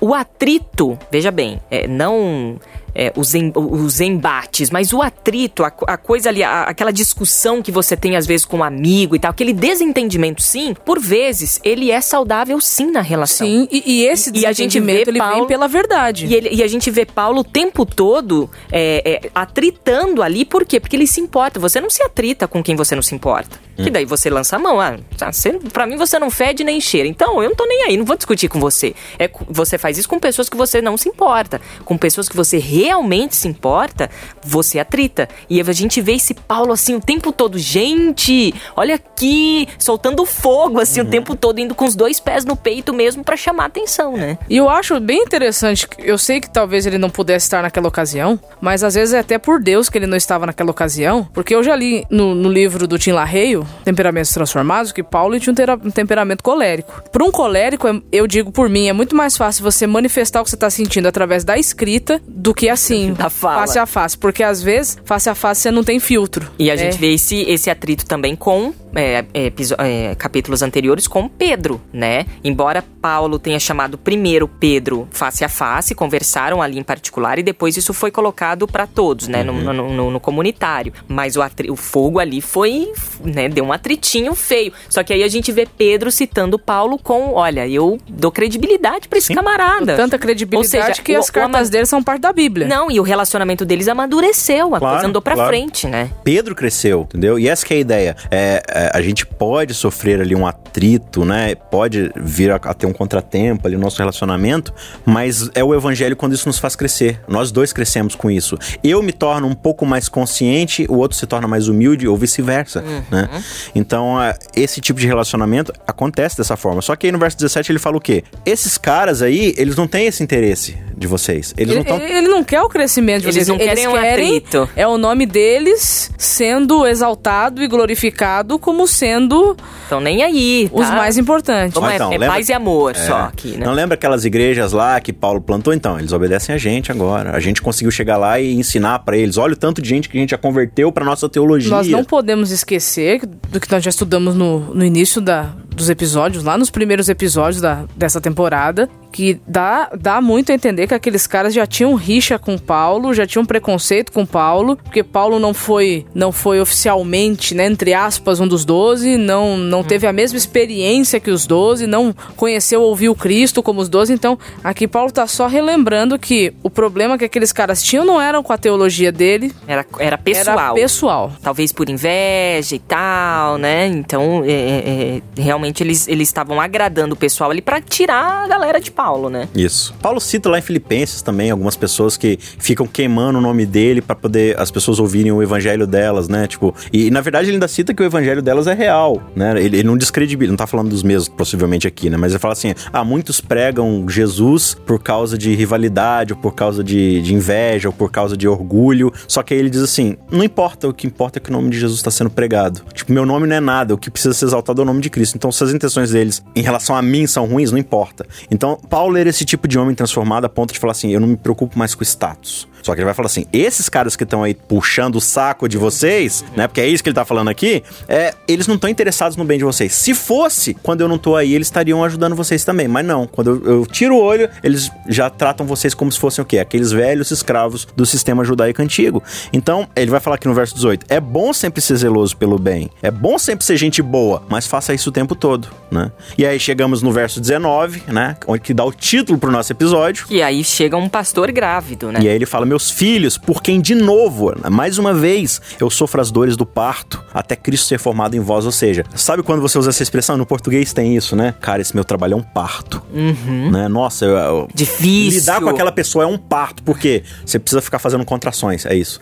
O 0.00 0.14
atrito, 0.14 0.98
veja 1.10 1.30
bem, 1.30 1.60
é, 1.70 1.86
não 1.86 2.56
é, 2.94 3.12
os, 3.16 3.34
em- 3.34 3.52
os 3.54 4.00
embates, 4.00 4.70
mas 4.70 4.92
o 4.92 5.00
atrito, 5.02 5.64
a, 5.64 5.72
a 5.86 5.96
coisa 5.96 6.28
ali, 6.28 6.42
a- 6.42 6.64
aquela 6.64 6.92
discussão 6.92 7.62
que 7.62 7.70
você 7.72 7.96
tem 7.96 8.16
às 8.16 8.26
vezes 8.26 8.44
com 8.44 8.58
um 8.58 8.64
amigo 8.64 9.16
e 9.16 9.18
tal, 9.18 9.30
aquele 9.30 9.52
desentendimento, 9.52 10.42
sim, 10.42 10.74
por 10.84 11.00
vezes, 11.00 11.60
ele 11.64 11.90
é 11.90 12.00
saudável 12.00 12.60
sim 12.60 12.90
na 12.90 13.00
relação. 13.00 13.46
Sim, 13.46 13.68
e, 13.70 13.82
e 14.02 14.06
esse 14.06 14.30
E 14.34 14.44
a 14.46 14.52
gente 14.52 14.78
vê 14.80 14.86
desentendimento, 14.86 15.10
ele 15.10 15.18
Paulo- 15.18 15.34
vem 15.38 15.46
pela 15.46 15.68
verdade. 15.68 16.26
E, 16.26 16.34
ele- 16.34 16.48
e 16.52 16.62
a 16.62 16.68
gente 16.68 16.90
vê 16.90 17.04
Paulo 17.06 17.40
o 17.40 17.44
tempo 17.44 17.84
todo 17.86 18.50
é, 18.70 19.20
é, 19.24 19.30
atritando 19.34 20.22
ali, 20.22 20.44
por 20.44 20.64
quê? 20.64 20.78
Porque 20.80 20.96
ele 20.96 21.06
se 21.06 21.20
importa. 21.20 21.58
Você 21.60 21.80
não 21.80 21.88
se 21.90 22.02
atrita 22.02 22.46
com 22.48 22.62
quem 22.62 22.76
você 22.76 22.94
não 22.94 23.02
se 23.02 23.14
importa. 23.14 23.58
Que 23.76 23.90
daí 23.90 24.04
você 24.04 24.28
lança 24.30 24.56
a 24.56 24.58
mão. 24.58 24.80
Ah, 24.80 24.96
tá, 25.16 25.32
você, 25.32 25.52
pra 25.72 25.86
mim 25.86 25.96
você 25.96 26.18
não 26.18 26.30
fede 26.30 26.62
nem 26.62 26.80
cheira. 26.80 27.08
Então 27.08 27.42
eu 27.42 27.48
não 27.48 27.56
tô 27.56 27.64
nem 27.66 27.84
aí, 27.84 27.96
não 27.96 28.04
vou 28.04 28.16
discutir 28.16 28.46
com 28.48 28.60
você. 28.60 28.94
É, 29.18 29.28
você 29.48 29.76
faz 29.78 29.96
isso 29.98 30.08
com 30.08 30.20
pessoas 30.20 30.48
que 30.48 30.56
você 30.56 30.80
não 30.82 30.96
se 30.96 31.08
importa. 31.08 31.60
Com 31.84 31.96
pessoas 31.96 32.28
que 32.28 32.36
você 32.36 32.58
realmente 32.58 32.81
se 33.30 33.48
importa, 33.48 34.10
você 34.42 34.78
atrita. 34.78 35.28
E 35.48 35.60
a 35.60 35.72
gente 35.72 36.00
vê 36.00 36.12
esse 36.14 36.34
Paulo 36.34 36.72
assim 36.72 36.94
o 36.94 37.00
tempo 37.00 37.32
todo. 37.32 37.58
Gente, 37.58 38.54
olha 38.76 38.94
aqui, 38.96 39.68
soltando 39.78 40.24
fogo 40.24 40.80
assim 40.80 41.00
o 41.00 41.04
tempo 41.04 41.34
todo, 41.36 41.58
indo 41.58 41.74
com 41.74 41.84
os 41.84 41.94
dois 41.94 42.18
pés 42.20 42.44
no 42.44 42.56
peito 42.56 42.92
mesmo 42.92 43.22
pra 43.24 43.36
chamar 43.36 43.66
atenção, 43.66 44.16
né? 44.16 44.38
E 44.48 44.56
eu 44.56 44.68
acho 44.68 44.98
bem 45.00 45.22
interessante, 45.22 45.86
eu 45.98 46.18
sei 46.18 46.40
que 46.40 46.48
talvez 46.50 46.86
ele 46.86 46.98
não 46.98 47.10
pudesse 47.10 47.46
estar 47.46 47.62
naquela 47.62 47.88
ocasião, 47.88 48.38
mas 48.60 48.82
às 48.84 48.94
vezes 48.94 49.14
é 49.14 49.18
até 49.20 49.38
por 49.38 49.60
Deus 49.60 49.88
que 49.88 49.98
ele 49.98 50.06
não 50.06 50.16
estava 50.16 50.46
naquela 50.46 50.70
ocasião, 50.70 51.28
porque 51.32 51.54
eu 51.54 51.62
já 51.62 51.74
li 51.76 52.04
no, 52.10 52.34
no 52.34 52.48
livro 52.50 52.86
do 52.86 52.98
Tim 52.98 53.12
LaHaye, 53.12 53.60
Temperamentos 53.84 54.32
Transformados, 54.32 54.92
que 54.92 55.02
Paulo 55.02 55.38
tinha 55.38 55.52
um, 55.52 55.54
tera- 55.54 55.78
um 55.82 55.90
temperamento 55.90 56.42
colérico. 56.42 57.02
Para 57.10 57.24
um 57.24 57.30
colérico, 57.30 57.86
é- 57.88 58.00
eu 58.12 58.26
digo 58.26 58.50
por 58.52 58.68
mim, 58.68 58.88
é 58.88 58.92
muito 58.92 59.14
mais 59.16 59.36
fácil 59.36 59.62
você 59.62 59.86
manifestar 59.86 60.40
o 60.40 60.44
que 60.44 60.50
você 60.50 60.56
está 60.56 60.70
sentindo 60.70 61.06
através 61.08 61.44
da 61.44 61.56
escrita 61.58 62.20
do 62.26 62.54
que 62.54 62.68
assim, 62.72 63.12
Da 63.18 63.30
fala. 63.30 63.60
face 63.60 63.78
a 63.78 63.86
face, 63.86 64.18
porque 64.18 64.42
às 64.42 64.62
vezes, 64.62 64.98
face 65.04 65.28
a 65.30 65.34
face, 65.34 65.60
você 65.62 65.70
não 65.70 65.84
tem 65.84 65.98
filtro. 66.00 66.50
E 66.58 66.70
a 66.70 66.74
É. 66.74 66.76
gente 66.76 66.98
vê 66.98 67.12
esse, 67.14 67.42
esse 67.42 67.70
atrito 67.70 68.04
também 68.06 68.34
com 68.34 68.72
é, 68.94 69.24
é, 69.32 69.52
é, 69.78 70.14
capítulos 70.16 70.62
anteriores 70.62 71.06
com 71.06 71.28
Pedro, 71.28 71.80
né? 71.92 72.26
Embora 72.44 72.84
Paulo 73.02 73.36
tenha 73.38 73.58
chamado 73.58 73.98
primeiro 73.98 74.46
Pedro 74.46 75.08
face 75.10 75.44
a 75.44 75.48
face, 75.48 75.92
conversaram 75.94 76.62
ali 76.62 76.78
em 76.78 76.82
particular 76.84 77.36
e 77.38 77.42
depois 77.42 77.76
isso 77.76 77.92
foi 77.92 78.12
colocado 78.12 78.66
pra 78.68 78.86
todos, 78.86 79.26
né? 79.26 79.42
No, 79.42 79.52
no- 79.52 79.72
no- 79.92 80.10
no 80.12 80.20
comunitário. 80.20 80.92
Mas 81.08 81.34
o, 81.36 81.42
atri- 81.42 81.68
o 81.70 81.74
fogo 81.76 82.20
ali 82.20 82.40
foi, 82.40 82.92
né? 83.24 83.48
Deu 83.48 83.64
um 83.64 83.72
atritinho 83.72 84.34
feio. 84.36 84.72
Só 84.88 85.02
que 85.02 85.12
aí 85.12 85.24
a 85.24 85.28
gente 85.28 85.50
vê 85.50 85.66
Pedro 85.66 86.12
citando 86.12 86.58
Paulo 86.58 86.96
com, 86.96 87.32
olha, 87.34 87.66
eu 87.66 87.98
dou 88.08 88.30
credibilidade 88.30 89.08
pra 89.08 89.18
esse 89.18 89.34
camarada. 89.34 89.96
Tanta 89.96 90.16
credibilidade 90.18 90.76
Ou 90.76 90.86
seja, 90.86 91.02
que 91.02 91.16
o- 91.16 91.18
as 91.20 91.28
cartas 91.28 91.68
dele 91.68 91.86
são 91.86 92.02
parte 92.02 92.20
da 92.20 92.32
Bíblia. 92.32 92.68
Não, 92.68 92.88
e 92.90 93.00
o 93.00 93.02
relacionamento 93.02 93.64
deles 93.64 93.88
amadureceu, 93.88 94.74
a 94.74 94.78
Claro, 94.78 94.94
coisa 94.94 95.08
andou 95.08 95.20
pra 95.20 95.34
claro. 95.34 95.48
frente, 95.50 95.88
né? 95.88 96.08
Pedro 96.22 96.54
cresceu, 96.54 97.02
entendeu? 97.02 97.36
E 97.38 97.48
essa 97.48 97.66
que 97.66 97.74
é 97.74 97.76
a 97.78 97.80
ideia. 97.80 98.16
É, 98.30 98.62
é, 98.68 98.90
a 98.94 99.02
gente 99.02 99.26
pode 99.26 99.74
sofrer 99.74 100.20
ali 100.20 100.34
um 100.36 100.46
atrito, 100.46 101.24
né? 101.24 101.54
Pode 101.54 102.12
vir 102.16 102.50
a, 102.52 102.56
a 102.56 102.74
ter 102.74 102.86
um 102.86 102.91
contratempo 102.92 103.66
ali 103.66 103.76
no 103.76 103.82
nosso 103.82 103.98
relacionamento, 103.98 104.72
mas 105.04 105.48
é 105.54 105.62
o 105.64 105.74
evangelho 105.74 106.16
quando 106.16 106.32
isso 106.34 106.46
nos 106.48 106.58
faz 106.58 106.74
crescer. 106.76 107.20
Nós 107.28 107.50
dois 107.50 107.72
crescemos 107.72 108.14
com 108.14 108.30
isso. 108.30 108.56
Eu 108.82 109.02
me 109.02 109.12
torno 109.12 109.46
um 109.46 109.54
pouco 109.54 109.84
mais 109.86 110.08
consciente, 110.08 110.86
o 110.88 110.96
outro 110.96 111.16
se 111.16 111.26
torna 111.26 111.46
mais 111.48 111.68
humilde 111.68 112.06
ou 112.08 112.16
vice-versa, 112.16 112.82
né? 113.10 113.28
Então, 113.74 114.20
é, 114.22 114.36
esse 114.56 114.80
tipo 114.80 114.98
de 115.00 115.06
relacionamento 115.06 115.72
acontece 115.86 116.36
dessa 116.36 116.56
forma. 116.56 116.82
Só 116.82 116.96
que 116.96 117.06
aí 117.06 117.12
no 117.12 117.18
verso 117.18 117.36
17 117.36 117.72
ele 117.72 117.78
fala 117.78 117.96
o 117.96 118.00
quê? 118.00 118.24
Esses 118.44 118.76
caras 118.78 119.22
aí, 119.22 119.54
eles 119.56 119.76
não 119.76 119.86
têm 119.86 120.06
esse 120.06 120.22
interesse 120.22 120.76
de 120.96 121.06
vocês. 121.06 121.54
Eles 121.56 121.74
Ele, 121.74 121.84
não 121.84 121.96
estão 121.96 122.08
ele- 122.16 122.28
não 122.28 122.44
quer 122.44 122.60
o 122.62 122.68
crescimento 122.68 123.22
de 123.22 123.26
Eles 123.26 123.34
vocês. 123.36 123.48
não 123.48 123.58
querem 123.58 123.86
um 123.88 123.94
atrito. 123.96 124.68
É 124.76 124.86
o 124.86 124.96
nome 124.98 125.26
deles 125.26 126.10
sendo 126.18 126.86
exaltado 126.86 127.62
e 127.62 127.66
glorificado 127.68 128.58
como 128.58 128.86
sendo 128.86 129.56
Então 129.86 130.00
nem 130.00 130.22
aí, 130.22 130.68
tá? 130.72 130.80
os 130.80 130.90
mais 130.90 131.18
importantes. 131.18 131.74
Como 131.74 131.86
Ó, 131.86 131.90
é, 131.90 131.94
então, 131.96 132.08
é 132.08 132.18
lembra- 132.18 132.28
paz 132.36 132.48
e 132.48 132.52
amor 132.52 132.81
só 132.94 133.16
aqui, 133.22 133.56
né? 133.56 133.64
Não 133.64 133.72
lembra 133.72 133.94
aquelas 133.94 134.24
igrejas 134.24 134.72
lá 134.72 135.00
que 135.00 135.12
Paulo 135.12 135.40
plantou? 135.40 135.72
Então, 135.72 135.98
eles 135.98 136.12
obedecem 136.12 136.54
a 136.54 136.58
gente 136.58 136.90
agora. 136.90 137.34
A 137.34 137.40
gente 137.40 137.62
conseguiu 137.62 137.90
chegar 137.90 138.16
lá 138.16 138.40
e 138.40 138.54
ensinar 138.54 139.00
pra 139.00 139.16
eles. 139.16 139.36
Olha 139.36 139.52
o 139.52 139.56
tanto 139.56 139.80
de 139.80 139.88
gente 139.88 140.08
que 140.08 140.16
a 140.16 140.20
gente 140.20 140.30
já 140.30 140.38
converteu 140.38 140.90
pra 140.92 141.04
nossa 141.04 141.28
teologia. 141.28 141.70
Nós 141.70 141.88
não 141.88 142.04
podemos 142.04 142.50
esquecer 142.50 143.26
do 143.26 143.60
que 143.60 143.70
nós 143.70 143.82
já 143.82 143.90
estudamos 143.90 144.34
no, 144.34 144.74
no 144.74 144.84
início 144.84 145.20
da, 145.20 145.52
dos 145.74 145.88
episódios, 145.90 146.44
lá 146.44 146.56
nos 146.58 146.70
primeiros 146.70 147.08
episódios 147.08 147.60
da, 147.60 147.84
dessa 147.96 148.20
temporada, 148.20 148.88
que 149.12 149.40
dá, 149.46 149.90
dá 149.98 150.20
muito 150.20 150.50
a 150.50 150.54
entender 150.54 150.86
que 150.86 150.94
aqueles 150.94 151.26
caras 151.26 151.52
já 151.52 151.66
tinham 151.66 151.94
rixa 151.94 152.38
com 152.38 152.56
Paulo, 152.56 153.12
já 153.12 153.26
tinham 153.26 153.44
preconceito 153.44 154.10
com 154.10 154.24
Paulo, 154.24 154.76
porque 154.76 155.02
Paulo 155.02 155.38
não 155.38 155.52
foi 155.52 156.06
não 156.14 156.32
foi 156.32 156.60
oficialmente, 156.60 157.54
né, 157.54 157.66
entre 157.66 157.92
aspas, 157.92 158.40
um 158.40 158.48
dos 158.48 158.64
doze, 158.64 159.16
não, 159.16 159.56
não 159.56 159.84
teve 159.84 160.06
a 160.06 160.12
mesma 160.12 160.38
experiência 160.38 161.20
que 161.20 161.30
os 161.30 161.46
doze, 161.46 161.86
não 161.86 162.14
conheceu, 162.36 162.80
ouviu 162.82 163.14
Cristo 163.14 163.62
como 163.62 163.80
os 163.80 163.88
doze, 163.88 164.12
então 164.12 164.38
aqui 164.64 164.88
Paulo 164.88 165.12
tá 165.12 165.26
só 165.26 165.46
relembrando 165.46 166.18
que 166.18 166.54
o 166.62 166.70
problema 166.70 167.18
que 167.18 167.24
aqueles 167.24 167.52
caras 167.52 167.82
tinham 167.82 168.04
não 168.04 168.20
era 168.20 168.42
com 168.42 168.52
a 168.52 168.58
teologia 168.58 169.12
dele, 169.12 169.52
Era, 169.66 169.84
era 169.98 170.16
pessoal. 170.16 170.58
era 170.58 170.74
pessoal. 170.74 171.32
Talvez 171.42 171.72
por 171.72 171.88
inveja 171.88 172.74
e 172.74 172.78
tal, 172.78 173.58
né? 173.58 173.86
Então, 173.86 174.42
é, 174.44 174.50
é, 174.50 175.20
é, 175.36 175.42
realmente 175.42 175.82
eles 175.82 176.08
eles 176.08 176.28
estavam 176.28 176.60
agradando 176.60 177.14
o 177.14 177.16
pessoal 177.16 177.50
ali 177.50 177.60
pra 177.60 177.80
tirar 177.80 178.44
a 178.44 178.48
galera 178.48 178.80
de 178.80 178.90
Paulo, 178.90 179.01
né? 179.30 179.48
Isso. 179.54 179.94
Paulo 180.00 180.20
cita 180.20 180.48
lá 180.48 180.58
em 180.58 180.62
Filipenses 180.62 181.22
também 181.22 181.50
algumas 181.50 181.76
pessoas 181.76 182.16
que 182.16 182.38
ficam 182.40 182.86
queimando 182.86 183.38
o 183.38 183.42
nome 183.42 183.66
dele 183.66 184.00
pra 184.00 184.14
poder 184.14 184.58
as 184.60 184.70
pessoas 184.70 184.98
ouvirem 184.98 185.32
o 185.32 185.42
evangelho 185.42 185.86
delas, 185.86 186.28
né? 186.28 186.46
Tipo, 186.46 186.74
e, 186.92 187.10
na 187.10 187.20
verdade 187.20 187.48
ele 187.48 187.56
ainda 187.56 187.68
cita 187.68 187.92
que 187.92 188.02
o 188.02 188.06
evangelho 188.06 188.42
delas 188.42 188.66
é 188.66 188.74
real, 188.74 189.22
né? 189.34 189.52
Ele, 189.62 189.78
ele 189.78 189.82
não 189.82 189.96
descredibiliza, 189.96 190.52
não 190.52 190.56
tá 190.56 190.66
falando 190.66 190.90
dos 190.90 191.02
mesmos 191.02 191.28
possivelmente 191.28 191.86
aqui, 191.86 192.08
né? 192.08 192.16
Mas 192.16 192.32
ele 192.32 192.38
fala 192.38 192.52
assim: 192.52 192.74
ah, 192.92 193.04
muitos 193.04 193.40
pregam 193.40 194.08
Jesus 194.08 194.74
por 194.86 195.02
causa 195.02 195.36
de 195.36 195.54
rivalidade, 195.54 196.32
ou 196.32 196.38
por 196.38 196.54
causa 196.54 196.82
de, 196.84 197.20
de 197.20 197.34
inveja, 197.34 197.88
ou 197.88 197.92
por 197.92 198.10
causa 198.10 198.36
de 198.36 198.46
orgulho. 198.46 199.12
Só 199.26 199.42
que 199.42 199.54
aí 199.54 199.60
ele 199.60 199.70
diz 199.70 199.82
assim: 199.82 200.16
não 200.30 200.44
importa, 200.44 200.88
o 200.88 200.94
que 200.94 201.06
importa 201.06 201.38
é 201.38 201.40
que 201.40 201.50
o 201.50 201.52
nome 201.52 201.70
de 201.70 201.78
Jesus 201.78 201.98
está 201.98 202.10
sendo 202.10 202.30
pregado. 202.30 202.82
Tipo, 202.92 203.12
meu 203.12 203.26
nome 203.26 203.46
não 203.46 203.56
é 203.56 203.60
nada, 203.60 203.94
o 203.94 203.98
que 203.98 204.10
precisa 204.10 204.34
ser 204.34 204.46
exaltado 204.46 204.80
é 204.80 204.84
o 204.84 204.86
nome 204.86 205.00
de 205.00 205.10
Cristo. 205.10 205.36
Então, 205.36 205.50
se 205.50 205.62
as 205.64 205.72
intenções 205.72 206.10
deles 206.10 206.42
em 206.54 206.62
relação 206.62 206.94
a 206.94 207.02
mim 207.02 207.26
são 207.26 207.46
ruins, 207.46 207.70
não 207.70 207.78
importa. 207.78 208.26
Então, 208.50 208.78
Paulo 208.92 209.16
era 209.16 209.30
esse 209.30 209.46
tipo 209.46 209.66
de 209.66 209.78
homem 209.78 209.94
transformado 209.94 210.44
a 210.44 210.50
ponto 210.50 210.74
de 210.74 210.78
falar 210.78 210.90
assim: 210.90 211.12
eu 211.12 211.18
não 211.18 211.26
me 211.26 211.36
preocupo 211.38 211.78
mais 211.78 211.94
com 211.94 212.04
status. 212.04 212.68
Só 212.82 212.94
que 212.94 213.00
ele 213.00 213.04
vai 213.04 213.14
falar 213.14 213.26
assim: 213.26 213.46
esses 213.52 213.88
caras 213.88 214.16
que 214.16 214.24
estão 214.24 214.42
aí 214.42 214.54
puxando 214.54 215.16
o 215.16 215.20
saco 215.20 215.68
de 215.68 215.78
vocês, 215.78 216.44
né? 216.56 216.66
Porque 216.66 216.80
é 216.80 216.86
isso 216.86 217.02
que 217.02 217.08
ele 217.08 217.14
tá 217.14 217.24
falando 217.24 217.48
aqui, 217.48 217.82
é, 218.08 218.34
eles 218.46 218.66
não 218.66 218.74
estão 218.74 218.90
interessados 218.90 219.36
no 219.36 219.44
bem 219.44 219.58
de 219.58 219.64
vocês. 219.64 219.94
Se 219.94 220.14
fosse, 220.14 220.74
quando 220.74 221.00
eu 221.00 221.08
não 221.08 221.18
tô 221.18 221.36
aí, 221.36 221.54
eles 221.54 221.68
estariam 221.68 222.04
ajudando 222.04 222.34
vocês 222.34 222.64
também. 222.64 222.88
Mas 222.88 223.06
não, 223.06 223.26
quando 223.26 223.50
eu, 223.50 223.78
eu 223.78 223.86
tiro 223.86 224.16
o 224.16 224.20
olho, 224.20 224.48
eles 224.62 224.90
já 225.08 225.30
tratam 225.30 225.66
vocês 225.66 225.94
como 225.94 226.10
se 226.10 226.18
fossem 226.18 226.42
o 226.42 226.46
quê? 226.46 226.58
Aqueles 226.58 226.92
velhos 226.92 227.30
escravos 227.30 227.86
do 227.96 228.04
sistema 228.04 228.44
judaico 228.44 228.82
antigo. 228.82 229.22
Então, 229.52 229.88
ele 229.94 230.10
vai 230.10 230.20
falar 230.20 230.36
aqui 230.36 230.48
no 230.48 230.54
verso 230.54 230.74
18: 230.74 231.06
é 231.08 231.20
bom 231.20 231.52
sempre 231.52 231.80
ser 231.80 231.96
zeloso 231.96 232.36
pelo 232.36 232.58
bem, 232.58 232.90
é 233.02 233.10
bom 233.10 233.38
sempre 233.38 233.64
ser 233.64 233.76
gente 233.76 234.02
boa, 234.02 234.42
mas 234.48 234.66
faça 234.66 234.92
isso 234.94 235.10
o 235.10 235.12
tempo 235.12 235.34
todo, 235.34 235.68
né? 235.90 236.10
E 236.36 236.44
aí 236.44 236.58
chegamos 236.58 237.02
no 237.02 237.12
verso 237.12 237.40
19, 237.40 238.04
né? 238.08 238.36
Onde 238.46 238.60
que 238.60 238.74
dá 238.74 238.84
o 238.84 238.92
título 238.92 239.38
pro 239.38 239.50
nosso 239.50 239.72
episódio. 239.72 240.26
E 240.30 240.42
aí 240.42 240.64
chega 240.64 240.96
um 240.96 241.08
pastor 241.08 241.50
grávido, 241.52 242.10
né? 242.10 242.20
E 242.22 242.28
aí 242.28 242.34
ele 242.34 242.46
fala: 242.46 242.66
Meus 242.72 242.90
filhos, 242.90 243.36
por 243.36 243.62
quem 243.62 243.82
de 243.82 243.94
novo, 243.94 244.54
mais 244.70 244.96
uma 244.96 245.12
vez, 245.12 245.60
eu 245.78 245.90
sofro 245.90 246.22
as 246.22 246.30
dores 246.30 246.56
do 246.56 246.64
parto, 246.64 247.22
até 247.34 247.54
Cristo 247.54 247.86
ser 247.86 247.98
formado 247.98 248.34
em 248.34 248.40
vós. 248.40 248.64
Ou 248.64 248.72
seja, 248.72 249.04
sabe 249.14 249.42
quando 249.42 249.60
você 249.60 249.78
usa 249.78 249.90
essa 249.90 250.02
expressão? 250.02 250.38
No 250.38 250.46
português 250.46 250.90
tem 250.94 251.14
isso, 251.14 251.36
né? 251.36 251.54
Cara, 251.60 251.82
esse 251.82 251.94
meu 251.94 252.02
trabalho 252.02 252.32
é 252.32 252.36
um 252.38 252.42
parto. 252.42 253.02
Né? 253.12 253.88
Nossa, 253.88 254.24
eu, 254.24 254.30
eu- 254.38 254.68
Difícil. 254.74 255.40
lidar 255.40 255.60
com 255.60 255.68
aquela 255.68 255.92
pessoa 255.92 256.24
é 256.24 256.26
um 256.26 256.38
parto, 256.38 256.82
porque 256.82 257.22
você 257.44 257.58
precisa 257.58 257.82
ficar 257.82 257.98
fazendo 257.98 258.24
contrações, 258.24 258.86
é 258.86 258.94
isso. 258.94 259.20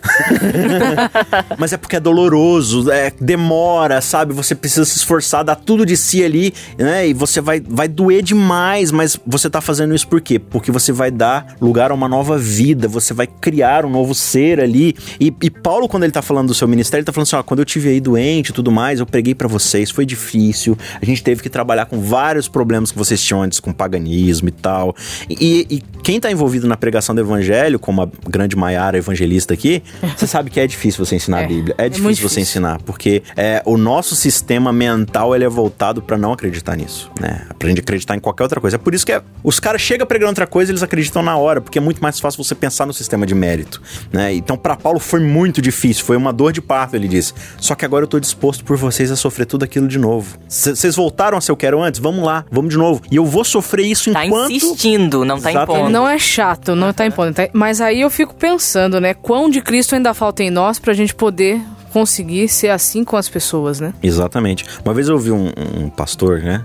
Mas 1.59 1.73
é 1.73 1.77
porque 1.77 1.97
é 1.97 1.99
doloroso, 1.99 2.89
é, 2.89 3.11
demora, 3.19 3.99
sabe? 3.99 4.33
Você 4.33 4.55
precisa 4.55 4.85
se 4.85 4.95
esforçar, 4.95 5.43
dar 5.43 5.55
tudo 5.55 5.85
de 5.85 5.97
si 5.97 6.23
ali, 6.23 6.53
né? 6.77 7.05
E 7.09 7.13
você 7.13 7.41
vai, 7.41 7.59
vai 7.59 7.89
doer 7.89 8.23
demais, 8.23 8.93
mas 8.93 9.19
você 9.27 9.49
tá 9.49 9.59
fazendo 9.59 9.93
isso 9.93 10.07
por 10.07 10.21
quê? 10.21 10.39
Porque 10.39 10.71
você 10.71 10.93
vai 10.93 11.11
dar 11.11 11.57
lugar 11.59 11.91
a 11.91 11.93
uma 11.93 12.07
nova 12.07 12.37
vida, 12.37 12.87
você 12.87 13.13
vai 13.13 13.27
criar 13.41 13.85
um 13.85 13.89
novo 13.89 14.13
ser 14.15 14.59
ali. 14.59 14.95
E, 15.19 15.33
e 15.41 15.49
Paulo, 15.49 15.89
quando 15.89 16.03
ele 16.03 16.11
tá 16.11 16.21
falando 16.21 16.47
do 16.49 16.53
seu 16.53 16.67
ministério, 16.67 17.01
ele 17.01 17.05
tá 17.05 17.11
falando 17.11 17.27
assim: 17.27 17.35
ó, 17.35 17.43
quando 17.43 17.59
eu 17.59 17.65
tive 17.65 17.89
aí 17.89 17.99
doente 17.99 18.49
e 18.49 18.53
tudo 18.53 18.71
mais, 18.71 18.99
eu 18.99 19.05
preguei 19.05 19.33
pra 19.35 19.47
vocês, 19.47 19.89
foi 19.91 20.05
difícil, 20.05 20.77
a 21.01 21.05
gente 21.05 21.23
teve 21.23 21.41
que 21.41 21.49
trabalhar 21.49 21.85
com 21.85 21.99
vários 21.99 22.47
problemas 22.47 22.91
que 22.91 22.97
vocês 22.97 23.21
tinham 23.21 23.41
antes, 23.41 23.59
com 23.59 23.73
paganismo 23.73 24.47
e 24.49 24.51
tal. 24.51 24.95
E, 25.29 25.65
e 25.69 25.81
quem 26.03 26.19
tá 26.19 26.31
envolvido 26.31 26.67
na 26.67 26.77
pregação 26.77 27.13
do 27.15 27.21
evangelho, 27.21 27.79
como 27.79 28.01
a 28.03 28.09
grande 28.29 28.55
Maiara 28.55 28.97
evangelista 28.97 29.53
aqui, 29.53 29.81
você 30.15 30.27
sabe 30.27 30.49
que 30.49 30.59
é 30.59 30.67
difícil 30.67 31.03
você 31.03 31.15
ensinar 31.15 31.31
É, 31.41 31.45
a 31.45 31.47
Bíblia. 31.47 31.75
É 31.77 31.85
é 31.85 31.89
difícil 31.89 32.03
muito 32.03 32.17
você 32.17 32.23
difícil. 32.39 32.41
ensinar, 32.41 32.79
porque 32.83 33.23
é, 33.35 33.61
o 33.65 33.77
nosso 33.77 34.15
sistema 34.15 34.71
mental 34.71 35.33
ele 35.35 35.43
é 35.43 35.49
voltado 35.49 36.01
pra 36.01 36.17
não 36.17 36.33
acreditar 36.33 36.75
nisso, 36.75 37.09
né? 37.19 37.47
Pra 37.57 37.67
gente 37.69 37.79
acreditar 37.79 38.15
em 38.15 38.19
qualquer 38.19 38.43
outra 38.43 38.61
coisa. 38.61 38.75
É 38.75 38.79
por 38.79 38.93
isso 38.93 39.05
que 39.05 39.11
é- 39.11 39.21
os 39.43 39.59
caras 39.59 39.81
chegam 39.81 40.05
pregando 40.05 40.29
outra 40.29 40.45
coisa, 40.45 40.71
eles 40.71 40.83
acreditam 40.83 41.23
na 41.23 41.35
hora, 41.37 41.61
porque 41.61 41.77
é 41.79 41.81
muito 41.81 42.01
mais 42.01 42.19
fácil 42.19 42.43
você 42.43 42.53
pensar 42.53 42.85
no 42.85 42.93
sistema 42.93 43.25
de 43.25 43.30
mérito, 43.33 43.81
né? 44.11 44.33
Então 44.33 44.57
pra 44.57 44.75
Paulo 44.75 44.99
foi 44.99 45.19
muito 45.19 45.61
difícil, 45.61 46.03
foi 46.05 46.17
uma 46.17 46.31
dor 46.33 46.51
de 46.51 46.61
parto, 46.61 46.95
ele 46.95 47.07
disse. 47.07 47.33
Só 47.57 47.75
que 47.75 47.85
agora 47.85 48.03
eu 48.03 48.07
tô 48.07 48.19
disposto 48.19 48.63
por 48.63 48.77
vocês 48.77 49.11
a 49.11 49.15
sofrer 49.15 49.45
tudo 49.45 49.63
aquilo 49.63 49.87
de 49.87 49.97
novo. 49.97 50.37
Vocês 50.47 50.95
voltaram 50.95 51.37
a 51.37 51.41
ser 51.41 51.51
eu 51.51 51.57
quero 51.57 51.81
antes? 51.81 51.99
Vamos 51.99 52.23
lá, 52.25 52.45
vamos 52.51 52.69
de 52.71 52.77
novo. 52.77 53.01
E 53.11 53.15
eu 53.15 53.25
vou 53.25 53.43
sofrer 53.43 53.85
isso 53.85 54.11
Tá 54.11 54.25
enquanto 54.25 54.51
insistindo, 54.51 55.23
não 55.25 55.39
tá 55.39 55.49
Exatamente. 55.51 55.79
impondo. 55.79 55.91
Não 55.93 56.07
é 56.07 56.17
chato, 56.19 56.75
não 56.75 56.93
tá 56.93 57.05
impondo. 57.05 57.33
tá- 57.33 57.49
Mas 57.53 57.81
aí 57.81 58.01
eu 58.01 58.09
fico 58.09 58.33
pensando, 58.35 58.99
né? 58.99 59.13
Quão 59.13 59.49
de 59.49 59.61
Cristo 59.61 59.95
ainda 59.95 60.13
falta 60.13 60.43
em 60.43 60.49
nós 60.49 60.79
pra 60.79 60.93
gente 60.93 61.13
poder 61.15 61.61
conseguir 61.91 62.47
ser 62.47 62.69
assim 62.69 63.03
com 63.03 63.17
as 63.17 63.27
pessoas, 63.27 63.79
né? 63.81 63.93
Exatamente. 64.01 64.63
Uma 64.85 64.93
vez 64.93 65.07
eu 65.09 65.15
ouvi 65.15 65.29
um, 65.31 65.51
um 65.77 65.89
pastor, 65.89 66.39
né? 66.39 66.63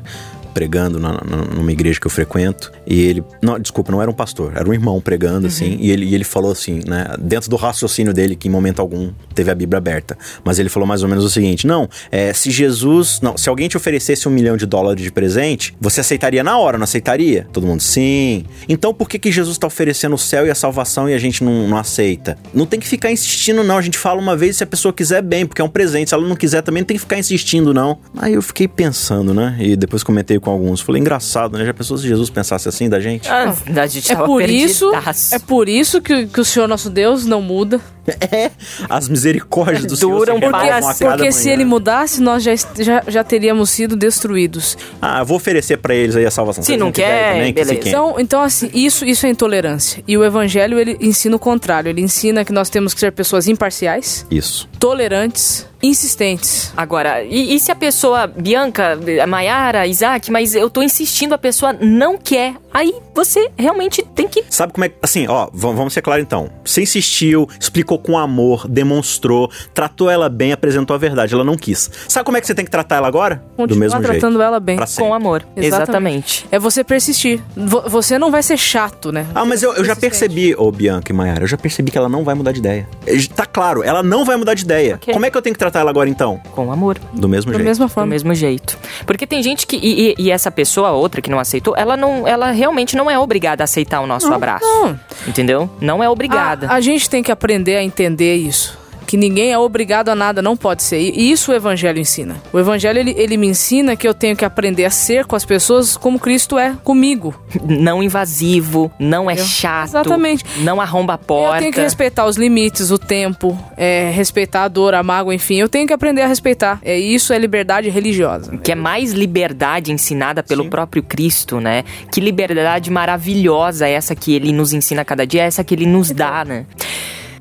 Pregando 0.56 0.98
na, 0.98 1.12
na- 1.12 1.44
numa 1.54 1.70
igreja 1.70 2.00
que 2.00 2.06
eu 2.06 2.10
frequento, 2.10 2.72
e 2.86 2.98
ele. 3.02 3.22
Não, 3.42 3.58
desculpa, 3.58 3.92
não 3.92 4.00
era 4.00 4.10
um 4.10 4.14
pastor, 4.14 4.52
era 4.56 4.66
um 4.66 4.72
irmão 4.72 4.98
pregando, 5.02 5.46
assim, 5.46 5.76
e 5.78 5.90
ele, 5.90 6.06
e 6.06 6.14
ele 6.14 6.24
falou 6.24 6.50
assim, 6.50 6.80
né? 6.86 7.08
Dentro 7.20 7.50
do 7.50 7.56
raciocínio 7.56 8.14
dele, 8.14 8.34
que 8.34 8.48
em 8.48 8.50
momento 8.50 8.80
algum 8.80 9.10
teve 9.34 9.50
a 9.50 9.54
Bíblia 9.54 9.76
aberta. 9.76 10.16
Mas 10.42 10.58
ele 10.58 10.70
falou 10.70 10.86
mais 10.88 11.02
ou 11.02 11.10
menos 11.10 11.24
o 11.24 11.28
seguinte: 11.28 11.66
não, 11.66 11.86
é, 12.10 12.32
se 12.32 12.50
Jesus. 12.50 13.20
Não, 13.20 13.36
se 13.36 13.50
alguém 13.50 13.68
te 13.68 13.76
oferecesse 13.76 14.26
um 14.26 14.30
milhão 14.30 14.56
de 14.56 14.64
dólares 14.64 15.02
de 15.02 15.12
presente, 15.12 15.76
você 15.78 16.00
aceitaria 16.00 16.42
na 16.42 16.56
hora, 16.56 16.78
não 16.78 16.84
aceitaria? 16.84 17.46
Todo 17.52 17.66
mundo, 17.66 17.82
sim. 17.82 18.46
Então 18.66 18.94
por 18.94 19.10
que, 19.10 19.18
que 19.18 19.30
Jesus 19.30 19.56
está 19.56 19.66
oferecendo 19.66 20.14
o 20.14 20.18
céu 20.18 20.46
e 20.46 20.50
a 20.50 20.54
salvação 20.54 21.06
e 21.06 21.12
a 21.12 21.18
gente 21.18 21.44
não, 21.44 21.68
não 21.68 21.76
aceita? 21.76 22.38
Não 22.54 22.64
tem 22.64 22.80
que 22.80 22.88
ficar 22.88 23.12
insistindo, 23.12 23.62
não. 23.62 23.76
A 23.76 23.82
gente 23.82 23.98
fala 23.98 24.18
uma 24.18 24.34
vez 24.34 24.56
se 24.56 24.64
a 24.64 24.66
pessoa 24.66 24.90
quiser 24.90 25.20
bem, 25.20 25.44
porque 25.44 25.60
é 25.60 25.64
um 25.64 25.68
presente. 25.68 26.08
Se 26.08 26.14
ela 26.14 26.26
não 26.26 26.34
quiser, 26.34 26.62
também 26.62 26.80
não 26.80 26.86
tem 26.86 26.96
que 26.96 27.02
ficar 27.02 27.18
insistindo, 27.18 27.74
não. 27.74 27.98
Aí 28.16 28.32
eu 28.32 28.40
fiquei 28.40 28.66
pensando, 28.66 29.34
né? 29.34 29.54
E 29.60 29.76
depois 29.76 30.02
comentei 30.02 30.38
com 30.38 30.45
alguns. 30.50 30.80
Falei, 30.80 31.00
engraçado, 31.00 31.56
né? 31.58 31.64
Já 31.64 31.74
pensou 31.74 31.96
se 31.96 32.06
Jesus 32.06 32.30
pensasse 32.30 32.68
assim 32.68 32.88
da 32.88 33.00
gente? 33.00 33.28
Ah, 33.28 33.54
a 33.82 33.86
gente 33.86 34.10
É 34.12 34.16
por 34.16 34.42
isso, 34.42 34.90
é 35.32 35.38
por 35.38 35.68
isso 35.68 36.00
que, 36.00 36.26
que 36.26 36.40
o 36.40 36.44
Senhor 36.44 36.68
nosso 36.68 36.90
Deus 36.90 37.26
não 37.26 37.40
muda. 37.42 37.80
É, 38.36 38.50
as 38.88 39.08
misericórdias 39.08 39.84
do 39.84 39.96
Senhor 39.96 40.18
Duram 40.18 40.34
se 40.36 40.40
para 40.40 41.16
Porque 41.16 41.32
se 41.32 41.48
ele 41.48 41.64
mudasse, 41.64 42.20
nós 42.20 42.42
já, 42.42 42.52
já, 42.78 43.02
já 43.06 43.24
teríamos 43.24 43.70
sido 43.70 43.94
destruídos. 43.94 44.76
Ah, 45.00 45.20
eu 45.20 45.26
vou 45.26 45.36
oferecer 45.36 45.76
pra 45.76 45.94
eles 45.94 46.16
aí 46.16 46.24
a 46.24 46.30
salvação. 46.30 46.62
Se 46.62 46.72
eles 46.72 46.80
não 46.80 46.90
quer, 46.90 47.34
também, 47.34 47.52
que 47.52 47.60
se 47.60 47.66
beleza. 47.66 47.82
quem. 47.82 47.92
Então, 47.92 48.14
então 48.18 48.42
assim, 48.42 48.70
isso, 48.72 49.04
isso 49.04 49.26
é 49.26 49.28
intolerância. 49.28 50.02
E 50.06 50.16
o 50.16 50.24
evangelho, 50.24 50.78
ele 50.78 50.96
ensina 51.00 51.36
o 51.36 51.38
contrário. 51.38 51.88
Ele 51.88 52.00
ensina 52.00 52.44
que 52.44 52.52
nós 52.52 52.70
temos 52.70 52.94
que 52.94 53.00
ser 53.00 53.12
pessoas 53.12 53.48
imparciais, 53.48 54.26
Isso. 54.30 54.68
tolerantes, 54.78 55.66
insistentes. 55.82 56.72
Agora, 56.76 57.22
e, 57.22 57.54
e 57.54 57.60
se 57.60 57.70
a 57.70 57.76
pessoa, 57.76 58.26
Bianca, 58.26 58.98
a 59.22 59.26
Maiara, 59.26 59.86
Isaac, 59.86 60.30
mas 60.30 60.54
eu 60.54 60.68
tô 60.70 60.82
insistindo, 60.82 61.34
a 61.34 61.38
pessoa 61.38 61.72
não 61.72 62.16
quer, 62.18 62.54
aí 62.72 62.94
você 63.14 63.50
realmente 63.56 64.02
tem 64.14 64.28
que. 64.28 64.44
Sabe 64.50 64.72
como 64.72 64.84
é 64.84 64.88
que. 64.88 64.96
Assim, 65.02 65.26
ó, 65.28 65.48
vamos 65.52 65.92
ser 65.92 66.02
claros 66.02 66.22
então. 66.22 66.50
Você 66.64 66.82
insistiu, 66.82 67.48
explicou 67.58 67.95
com 67.98 68.16
amor, 68.18 68.66
demonstrou, 68.68 69.50
tratou 69.74 70.08
ela 70.10 70.28
bem, 70.28 70.52
apresentou 70.52 70.94
a 70.94 70.98
verdade. 70.98 71.34
Ela 71.34 71.44
não 71.44 71.56
quis. 71.56 71.90
Sabe 72.08 72.24
como 72.24 72.36
é 72.36 72.40
que 72.40 72.46
você 72.46 72.54
tem 72.54 72.64
que 72.64 72.70
tratar 72.70 72.96
ela 72.96 73.08
agora? 73.08 73.42
Do 73.56 73.76
mesmo 73.76 74.00
tratando 74.00 74.32
jeito. 74.32 74.42
ela 74.42 74.60
bem. 74.60 74.78
Com 74.96 75.12
amor. 75.14 75.44
Exatamente. 75.56 76.46
É 76.50 76.58
você 76.58 76.82
persistir. 76.84 77.40
Vo- 77.56 77.82
Você 77.88 78.18
não 78.18 78.30
vai 78.30 78.42
ser 78.42 78.56
chato, 78.56 79.12
né? 79.12 79.26
Ah, 79.34 79.44
mas 79.44 79.62
eu, 79.62 79.72
eu 79.74 79.84
já 79.84 79.94
percebi, 79.96 80.54
ô 80.56 80.70
Bianca 80.70 81.12
e 81.12 81.14
Mayara, 81.14 81.42
eu 81.44 81.46
já 81.48 81.56
percebi 81.56 81.90
que 81.90 81.98
ela 81.98 82.08
não 82.08 82.24
vai 82.24 82.34
mudar 82.34 82.52
de 82.52 82.58
ideia. 82.58 82.88
Tá 83.34 83.46
claro, 83.46 83.82
ela 83.82 84.02
não 84.02 84.24
vai 84.24 84.36
mudar 84.36 84.54
de 84.54 84.62
ideia. 84.62 84.96
Ok. 84.96 85.12
Como 85.12 85.24
é 85.26 85.30
que 85.30 85.36
eu 85.36 85.42
tenho 85.42 85.54
que 85.54 85.58
tratar 85.58 85.80
ela 85.80 85.90
agora 85.90 86.08
então? 86.08 86.40
Com 86.52 86.70
amor. 86.72 86.98
Do 87.12 87.28
mesmo 87.28 87.50
Da 87.52 87.58
jeito. 87.58 87.66
mesma 87.68 87.86
Do 87.86 87.92
forma. 87.92 88.10
mesmo 88.10 88.34
jeito. 88.34 88.78
Porque 89.06 89.26
tem 89.26 89.42
gente 89.42 89.66
que. 89.66 89.76
E, 89.76 90.10
e- 90.10 90.14
e 90.18 90.30
essa 90.30 90.50
pessoa, 90.50 90.90
outra 90.92 91.20
que 91.22 91.30
não 91.30 91.38
aceitou, 91.38 91.74
ela 91.76 91.96
não. 91.96 92.26
Ela 92.26 92.50
realmente 92.50 92.96
não 92.96 93.10
é 93.10 93.18
obrigada 93.18 93.62
a 93.62 93.64
aceitar 93.64 94.00
o 94.00 94.06
nosso 94.06 94.32
abraço. 94.32 94.64
Não. 94.64 94.98
Entendeu? 95.26 95.68
Não 95.80 96.02
é 96.02 96.08
obrigada. 96.08 96.66
A, 96.68 96.74
a 96.74 96.80
gente 96.80 97.08
tem 97.08 97.22
que 97.22 97.30
aprender 97.32 97.76
a 97.76 97.82
entender 97.86 98.34
isso. 98.36 98.84
que 99.06 99.16
ninguém 99.16 99.52
é 99.52 99.56
obrigado 99.58 100.08
a 100.08 100.16
nada, 100.16 100.42
não 100.42 100.56
pode 100.56 100.82
ser. 100.82 100.98
E 100.98 101.30
isso 101.30 101.52
o 101.52 101.54
evangelho 101.54 102.00
ensina. 102.00 102.42
O 102.52 102.58
evangelho 102.58 102.98
ele, 102.98 103.14
ele 103.16 103.36
me 103.36 103.46
ensina 103.46 103.94
que 103.94 104.08
eu 104.08 104.12
tenho 104.12 104.34
que 104.36 104.44
aprender 104.44 104.84
a 104.84 104.90
ser 104.90 105.24
com 105.26 105.36
as 105.36 105.44
pessoas 105.44 105.96
como 105.96 106.18
Cristo 106.18 106.58
é 106.58 106.74
comigo. 106.82 107.32
Não 107.64 108.02
invasivo, 108.02 108.90
não 108.98 109.30
é 109.30 109.34
Eu- 109.34 109.44
chato. 109.44 109.90
Exatamente. 109.90 110.44
Não 110.58 110.80
arromba 110.80 111.14
a 111.14 111.18
porta. 111.18 111.58
Eu 111.58 111.60
tenho 111.60 111.72
que 111.72 111.80
respeitar 111.80 112.26
os 112.26 112.36
limites, 112.36 112.90
o 112.90 112.98
tempo, 112.98 113.56
é, 113.76 114.10
respeitar 114.12 114.64
a 114.64 114.68
dor, 114.68 114.92
a 114.92 115.04
mágoa, 115.04 115.32
enfim. 115.32 115.54
Eu 115.54 115.68
tenho 115.68 115.86
que 115.86 115.92
aprender 115.92 116.22
a 116.22 116.26
respeitar. 116.26 116.80
É, 116.82 116.98
isso 116.98 117.32
é 117.32 117.38
liberdade 117.38 117.88
religiosa. 117.88 118.56
Que 118.58 118.72
é 118.72 118.74
mais 118.74 119.12
liberdade 119.12 119.92
ensinada 119.92 120.42
pelo 120.42 120.68
próprio 120.68 121.00
Cristo, 121.04 121.60
né? 121.60 121.84
Que 122.10 122.20
liberdade 122.20 122.90
maravilhosa 122.90 123.86
é 123.86 123.92
essa 123.92 124.16
que 124.16 124.34
ele 124.34 124.50
nos 124.52 124.72
ensina 124.72 125.02
a 125.02 125.04
cada 125.04 125.24
dia, 125.24 125.42
é 125.42 125.46
essa 125.46 125.62
que 125.62 125.72
ele 125.74 125.86
nos 125.86 126.10
dá, 126.10 126.44
né? 126.44 126.66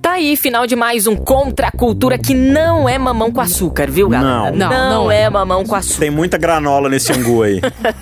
Tá 0.05 0.11
aí, 0.11 0.35
final 0.35 0.67
de 0.67 0.75
mais 0.75 1.07
um 1.07 1.15
Contra 1.15 1.69
a 1.69 1.71
Cultura 1.71 2.15
que 2.15 2.35
não 2.35 2.87
é 2.87 2.95
mamão 2.95 3.31
com 3.31 3.41
açúcar, 3.41 3.89
viu, 3.89 4.07
galera? 4.07 4.51
Não. 4.51 4.69
Não, 4.69 4.89
não 4.91 5.11
é 5.11 5.21
é. 5.21 5.29
mamão 5.31 5.65
com 5.65 5.73
açúcar. 5.73 6.01
Tem 6.01 6.11
muita 6.11 6.37
granola 6.37 6.87
nesse 6.87 7.11
angu 7.11 7.41
aí. 7.41 7.59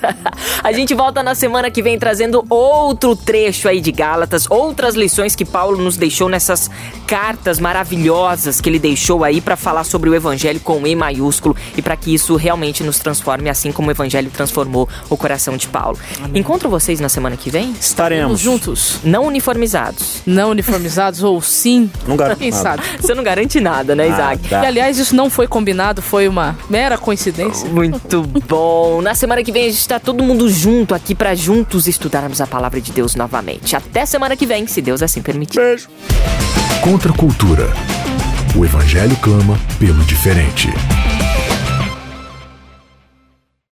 A 0.61 0.73
gente 0.73 0.93
volta 0.93 1.23
na 1.23 1.33
semana 1.33 1.71
que 1.71 1.81
vem 1.81 1.97
trazendo 1.97 2.45
outro 2.49 3.15
trecho 3.15 3.69
aí 3.69 3.79
de 3.79 3.89
Gálatas, 3.91 4.45
outras 4.49 4.95
lições 4.95 5.33
que 5.33 5.45
Paulo 5.45 5.77
nos 5.81 5.95
deixou 5.95 6.27
nessas 6.27 6.69
cartas 7.07 7.57
maravilhosas 7.57 8.59
que 8.59 8.69
ele 8.69 8.79
deixou 8.79 9.23
aí 9.23 9.39
pra 9.39 9.55
falar 9.55 9.85
sobre 9.85 10.09
o 10.09 10.15
evangelho 10.15 10.59
com 10.59 10.85
E 10.85 10.95
maiúsculo 10.97 11.55
e 11.77 11.81
pra 11.81 11.95
que 11.95 12.13
isso 12.13 12.35
realmente 12.35 12.83
nos 12.83 12.99
transforme 12.99 13.49
assim 13.49 13.71
como 13.71 13.87
o 13.87 13.91
evangelho 13.91 14.29
transformou 14.29 14.89
o 15.09 15.15
coração 15.15 15.55
de 15.55 15.69
Paulo. 15.69 15.97
Encontro 16.33 16.69
vocês 16.69 16.99
na 16.99 17.07
semana 17.07 17.37
que 17.37 17.49
vem? 17.49 17.71
Estamos 17.71 17.85
Estaremos. 17.85 18.39
juntos, 18.41 18.99
Não 19.05 19.25
uniformizados. 19.25 20.21
não 20.25 20.49
uniformizados 20.49 21.23
ou 21.23 21.41
sim. 21.41 21.89
Não 22.07 22.17
garanto 22.17 22.39
Quem 22.39 22.51
nada. 22.51 22.63
sabe? 22.63 22.83
Você 22.99 23.13
não 23.13 23.23
garante 23.23 23.59
nada, 23.59 23.95
né, 23.95 24.07
Isaac? 24.07 24.51
Nada. 24.51 24.65
E 24.65 24.67
aliás, 24.67 24.97
isso 24.97 25.15
não 25.15 25.29
foi 25.29 25.47
combinado, 25.47 26.01
foi 26.01 26.27
uma 26.27 26.57
mera 26.69 26.97
coincidência. 26.97 27.67
Muito 27.69 28.21
bom. 28.47 29.01
Na 29.01 29.15
semana 29.15 29.43
que 29.43 29.51
vem 29.51 29.67
a 29.67 29.71
gente 29.71 29.87
tá 29.87 29.99
todo 29.99 30.23
mundo 30.23 30.49
junto 30.49 30.93
aqui 30.93 31.15
pra 31.15 31.33
juntos 31.35 31.87
estudarmos 31.87 32.41
a 32.41 32.47
palavra 32.47 32.81
de 32.81 32.91
Deus 32.91 33.15
novamente. 33.15 33.75
Até 33.75 34.05
semana 34.05 34.35
que 34.35 34.45
vem, 34.45 34.67
se 34.67 34.81
Deus 34.81 35.01
assim 35.01 35.21
permitir. 35.21 35.59
Beijo. 35.59 35.87
Contra 36.81 37.11
a 37.11 37.15
cultura. 37.15 37.71
O 38.55 38.65
evangelho 38.65 39.15
clama 39.17 39.57
pelo 39.79 40.03
diferente. 40.03 40.69